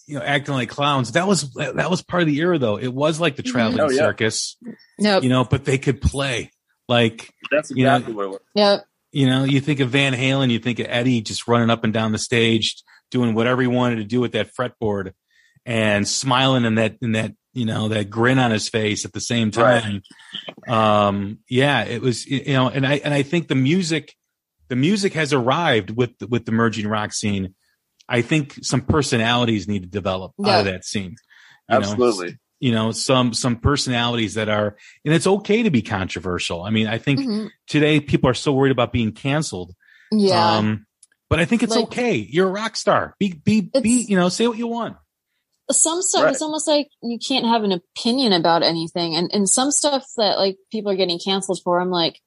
[0.06, 1.12] you know acting like clowns.
[1.12, 2.78] That was that was part of the era though.
[2.78, 3.98] It was like the traveling Oh, yeah.
[3.98, 4.56] circus,
[4.98, 5.22] Yep.
[5.22, 6.50] you know, but they could play.
[6.88, 8.40] Like That's You know- exactly what it was.
[8.54, 8.84] Yep.
[9.12, 11.92] you know, you think of Van Halen, you think of Eddie just running up and
[11.92, 12.76] down the stage,
[13.10, 15.12] doing whatever he wanted to do with that fretboard,
[15.66, 19.20] and smiling in that in that you know that grin on his face at the
[19.20, 20.02] same time.
[20.66, 24.14] Um, yeah, it was you know, and I and I think the music,
[24.68, 27.54] the music has arrived with with the merging rock scene.
[28.08, 31.16] I think some personalities need to develop out of that scene.
[31.68, 31.76] you know?
[31.76, 32.38] Absolutely.
[32.60, 36.86] you know some some personalities that are and it's okay to be controversial i mean
[36.88, 37.50] i think Mhm.
[37.68, 39.74] today people are so worried about being canceled
[40.10, 40.56] Yeah.
[40.56, 40.86] um
[41.30, 44.28] but i think it's Like- okay you're a rock star be be be you know
[44.30, 44.96] say what you want
[45.70, 46.32] some stuff Right.
[46.32, 50.38] it's almost like you can't have an opinion about anything and and some stuff that
[50.38, 52.18] like people are getting canceled for i'm like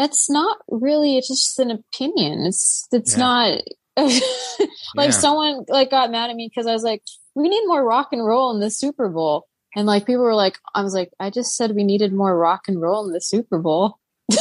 [0.00, 3.18] it's not really it's just an opinion it's it's Yeah.
[3.24, 3.60] not
[4.96, 5.10] like Yeah.
[5.10, 7.02] someone like got mad at me because i was like
[7.34, 9.46] we need more rock and roll in the super bowl
[9.76, 12.62] and like people were like i was like i just said we needed more rock
[12.68, 13.98] and roll in the super bowl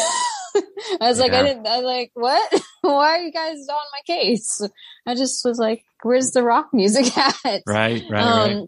[0.99, 1.39] I was like, Yeah.
[1.41, 2.61] I didn't, I was like, what?
[2.81, 4.59] Why are you guys on my case?
[5.05, 7.35] I just was like, where's the rock music at?
[7.45, 8.67] right right right um,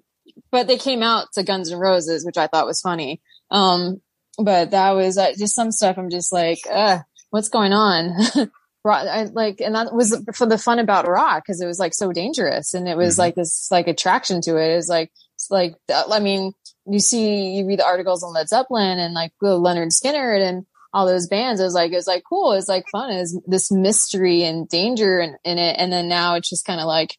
[0.52, 3.22] but they came out to Guns N' Roses, which I thought was funny.
[3.50, 4.02] Um,
[4.44, 5.98] but that was uh, just some stuff.
[5.98, 8.12] I'm just like, uh, what's going on?
[8.84, 11.94] rock, I, like, and that was for the fun about rock because it was like
[11.94, 13.20] so dangerous, and it was Mhm.
[13.20, 14.72] like this like attraction to it.
[14.72, 16.54] It was like, it's like I mean,
[16.86, 21.06] you see, you read the articles on Led Zeppelin and like Lynyrd Skynyrd and all
[21.06, 21.62] those bands.
[21.62, 22.54] It was like it was like cool.
[22.54, 23.12] It's like fun.
[23.12, 26.88] It's this mystery and danger in, in it, and then now it's just kind of
[26.88, 27.16] like.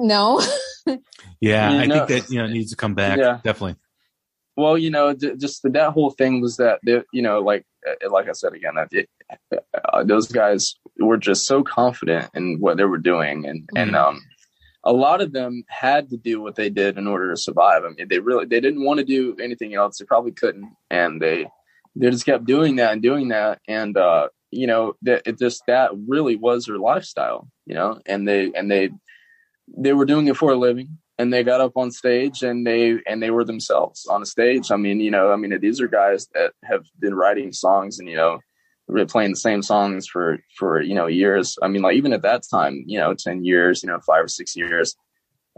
[0.00, 0.42] No,
[1.40, 3.38] yeah i know- think that you know it needs to come back Yeah.
[3.44, 3.76] definitely
[4.56, 6.80] Well, you know, j- just the, that whole thing was that,
[7.12, 9.08] you know, like uh, like I said again, it,
[9.92, 13.94] uh, those guys were just so confident in what they were doing, and and Mhm.
[13.96, 14.20] um,
[14.84, 17.84] a lot of them had to do what they did in order to survive.
[17.84, 19.98] I mean, they really they didn't want to do anything else.
[19.98, 21.46] They probably couldn't, and they
[21.96, 25.64] they just kept doing that and doing that, and uh, you know, that it just
[25.66, 28.90] that really was their lifestyle, you know, and they and they
[29.76, 32.98] they were doing it for a living and they got up on stage and they
[33.06, 34.70] and they were themselves on a stage.
[34.70, 38.08] I mean, you know, I mean, these are guys that have been writing songs and
[38.08, 38.40] you know,
[39.06, 41.56] playing the same songs for for you know years.
[41.62, 44.28] I mean, like even at that time, you know, ten years, you know, five or
[44.28, 44.96] six years,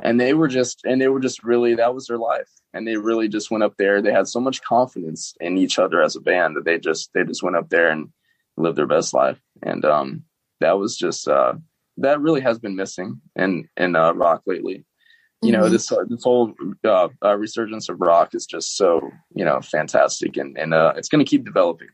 [0.03, 2.97] and they were just and they were just really that was their life, and they
[2.97, 4.03] really just went up there.
[4.03, 7.25] They had so much confidence in each other as a band that they just they
[7.25, 8.11] just went up there and
[8.59, 10.25] lived their best life, and um,
[10.61, 11.55] that was just uh,
[11.97, 14.85] that really has been missing in in uh, rock lately
[15.43, 15.71] you know Mhm.
[15.71, 20.57] this this whole uh, uh, resurgence of rock is just so you know fantastic and
[20.59, 21.89] and uh, it's going to keep developing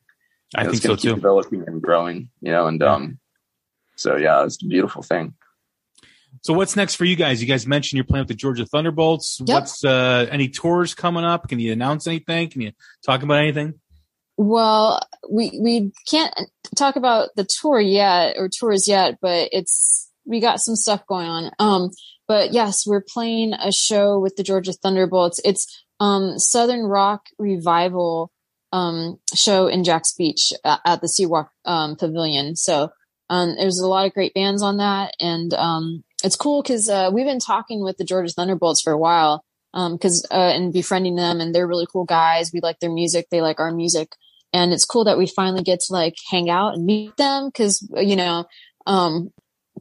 [0.56, 1.14] I You think it's so gonna keep too.
[1.16, 2.94] developing and growing you know and Yeah.
[2.94, 3.18] um
[3.96, 5.34] so yeah it's a beautiful thing
[6.42, 7.42] So what's next for you guys?
[7.42, 9.38] You guys mentioned you're playing with the Georgia Thunderbolts.
[9.44, 9.54] Yep.
[9.54, 11.48] What's uh any tours coming up?
[11.48, 12.48] Can you announce anything?
[12.50, 12.72] Can you
[13.04, 13.74] talk about anything?
[14.38, 16.32] Well, we we can't
[16.74, 21.28] talk about the tour yet or tours yet, but it's we got some stuff going
[21.28, 21.50] on.
[21.58, 21.90] Um,
[22.32, 25.38] but yes, we're playing a show with the Georgia Thunderbolts.
[25.44, 28.32] It's um Southern Rock Revival
[28.72, 32.56] um show in Jax Beach at, at the Seawalk um Pavilion.
[32.56, 32.88] So
[33.28, 37.10] um there's a lot of great bands on that and um it's cool because uh,
[37.12, 41.16] we've been talking with the Georgia Thunderbolts for a while um because uh, and befriending
[41.16, 42.50] them and they're really cool guys.
[42.50, 44.08] We like their music, they like our music
[44.54, 47.86] and it's cool that we finally get to like hang out and meet them because
[47.94, 48.46] you know
[48.86, 49.30] um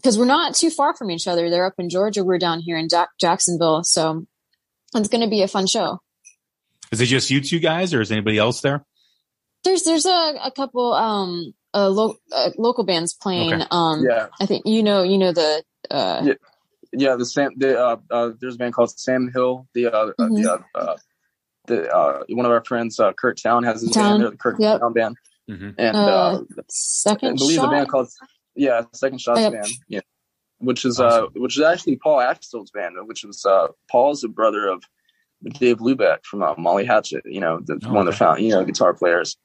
[0.02, 2.78] because we're not too far from each other they're up in georgia we're down here
[2.78, 4.26] in Jack- jacksonville so
[4.96, 6.00] it's going to be a fun show
[6.92, 8.84] Is it just you two guys, or is anybody else there?
[9.64, 13.66] there's there's a, a couple um uh, lo- uh local bands playing Okay.
[13.72, 16.34] um yeah i think you know you know the uh Yeah.
[16.92, 20.14] yeah the sam the uh, uh there's a band called sam hill the uh, uh
[20.20, 20.44] Mhm.
[20.44, 20.96] the uh, uh
[21.68, 24.38] the uh one of our friends uh kurt town has his Town, band there, the
[24.38, 24.80] kurt yep.
[24.82, 25.16] town band
[25.50, 25.76] Mhm.
[25.78, 28.10] and Uh, uh, I second believe shot the band called
[28.56, 29.52] yeah second shots Yep.
[29.54, 30.00] band yeah
[30.60, 34.68] which is uh which is actually paul axel's band which was uh paul's a brother
[34.68, 34.84] of
[35.60, 38.18] dave hlubek from uh, molly hatchet you know the Oh, one of the okay.
[38.18, 39.38] found you know guitar players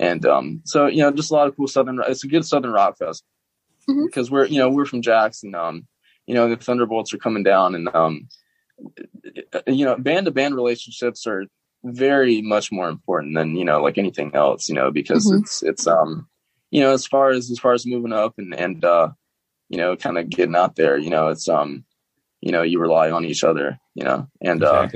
[0.00, 2.72] and um so you know just a lot of cool southern it's a good southern
[2.72, 3.24] rock fest
[3.88, 4.06] Mhm.
[4.06, 5.86] because we're you know we're from jackson um
[6.26, 8.28] you know the thunderbolts are coming down and um
[9.66, 11.44] you know band to band relationships are
[11.84, 15.40] very much more important than you know like anything else you know because Mhm.
[15.40, 16.28] it's it's um
[16.72, 19.08] you know as far as as far as moving up and and uh
[19.68, 21.84] you know kind of getting out there you know it's um
[22.40, 24.88] you know you rely on each other you know and uh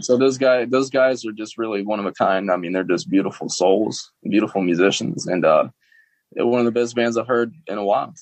[0.00, 2.84] so those guys those guys are just really one of a kind i mean they're
[2.94, 5.68] just beautiful souls beautiful musicians and uh
[6.32, 8.14] they're one of the best bands i've heard in a while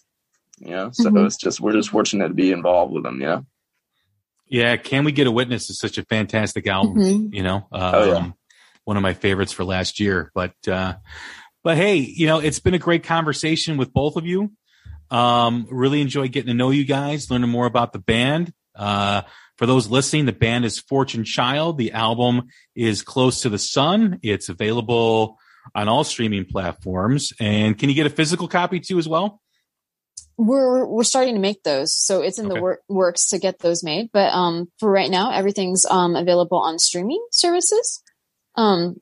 [0.59, 1.27] you know so Mhm.
[1.27, 3.45] it's just we're just fortunate to be involved with them you know
[4.49, 5.71] Yeah, can we get a witness?
[5.71, 6.97] Is such a fantastic album.
[6.99, 7.33] Mhm.
[7.33, 8.31] You know, um, Oh, yeah.
[8.85, 10.33] one of my favorites for last year.
[10.35, 10.95] But uh,
[11.63, 14.53] but hey, you know, it's been a great conversation with both of you.
[15.11, 18.53] Um, really enjoyed getting to know you guys, learning more about the band.
[18.77, 19.23] Uh,
[19.59, 21.77] for those listening, the band is Fortune Child.
[21.79, 24.21] The album is Close to the Sun.
[24.23, 25.37] It's available
[25.75, 27.33] on all streaming platforms.
[27.41, 29.41] And can you get a physical copy too as well?
[30.37, 32.55] we're we're starting to make those so it's in Okay.
[32.55, 36.57] the wor- works to get those made but um for right now everything's um available
[36.57, 38.03] on streaming services
[38.57, 38.97] um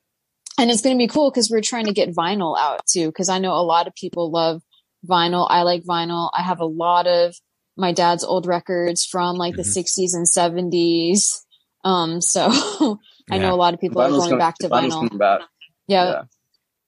[0.59, 3.29] and it's going to be cool because we're trying to get vinyl out too because
[3.29, 4.63] i know a lot of people love
[5.09, 7.35] vinyl i like vinyl i have a lot of
[7.77, 9.77] my dad's old records from like the Mhm.
[9.79, 11.41] 60s and 70s
[11.85, 12.49] um so
[13.31, 13.39] i Yeah.
[13.43, 15.41] know a lot of people are Vinyl's going coming- back to vinyl coming back.
[15.87, 16.23] yeah,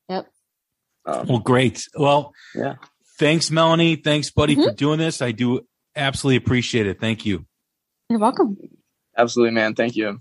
[0.08, 0.22] Yeah.
[1.06, 1.86] Um, Well, great.
[1.96, 2.74] Well, Yeah.
[3.18, 3.96] Thanks, Melanie.
[3.96, 4.64] Thanks, buddy, Mm-hmm.
[4.70, 5.20] for doing this.
[5.22, 5.60] I do
[5.94, 6.98] absolutely appreciate it.
[7.00, 7.44] Thank you.
[8.08, 8.56] you're welcome
[9.16, 9.74] absolutely, man.
[9.74, 10.20] Thank you.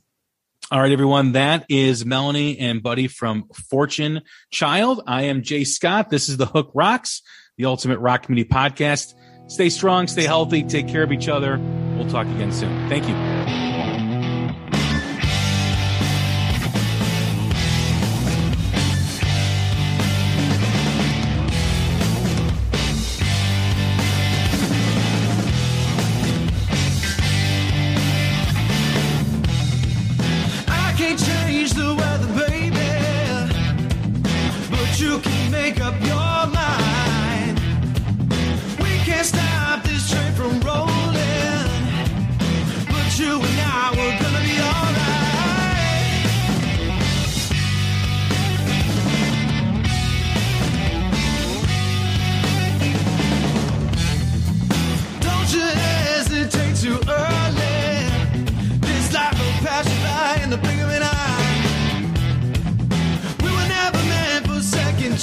[0.72, 1.32] All right, everyone.
[1.32, 5.01] That is Melanie and Buddy from Fortune Child.
[5.07, 6.11] I am Jay Scott.
[6.11, 7.24] This is the Hook Rocks,
[7.57, 9.15] the ultimate rock community podcast.
[9.47, 11.57] Stay strong, stay healthy, take care of each other.
[11.97, 12.88] We'll talk again soon.
[12.88, 13.38] Thank you.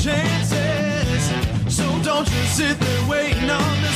[0.07, 1.75] Chances.
[1.77, 3.96] So don't you sit there waiting on the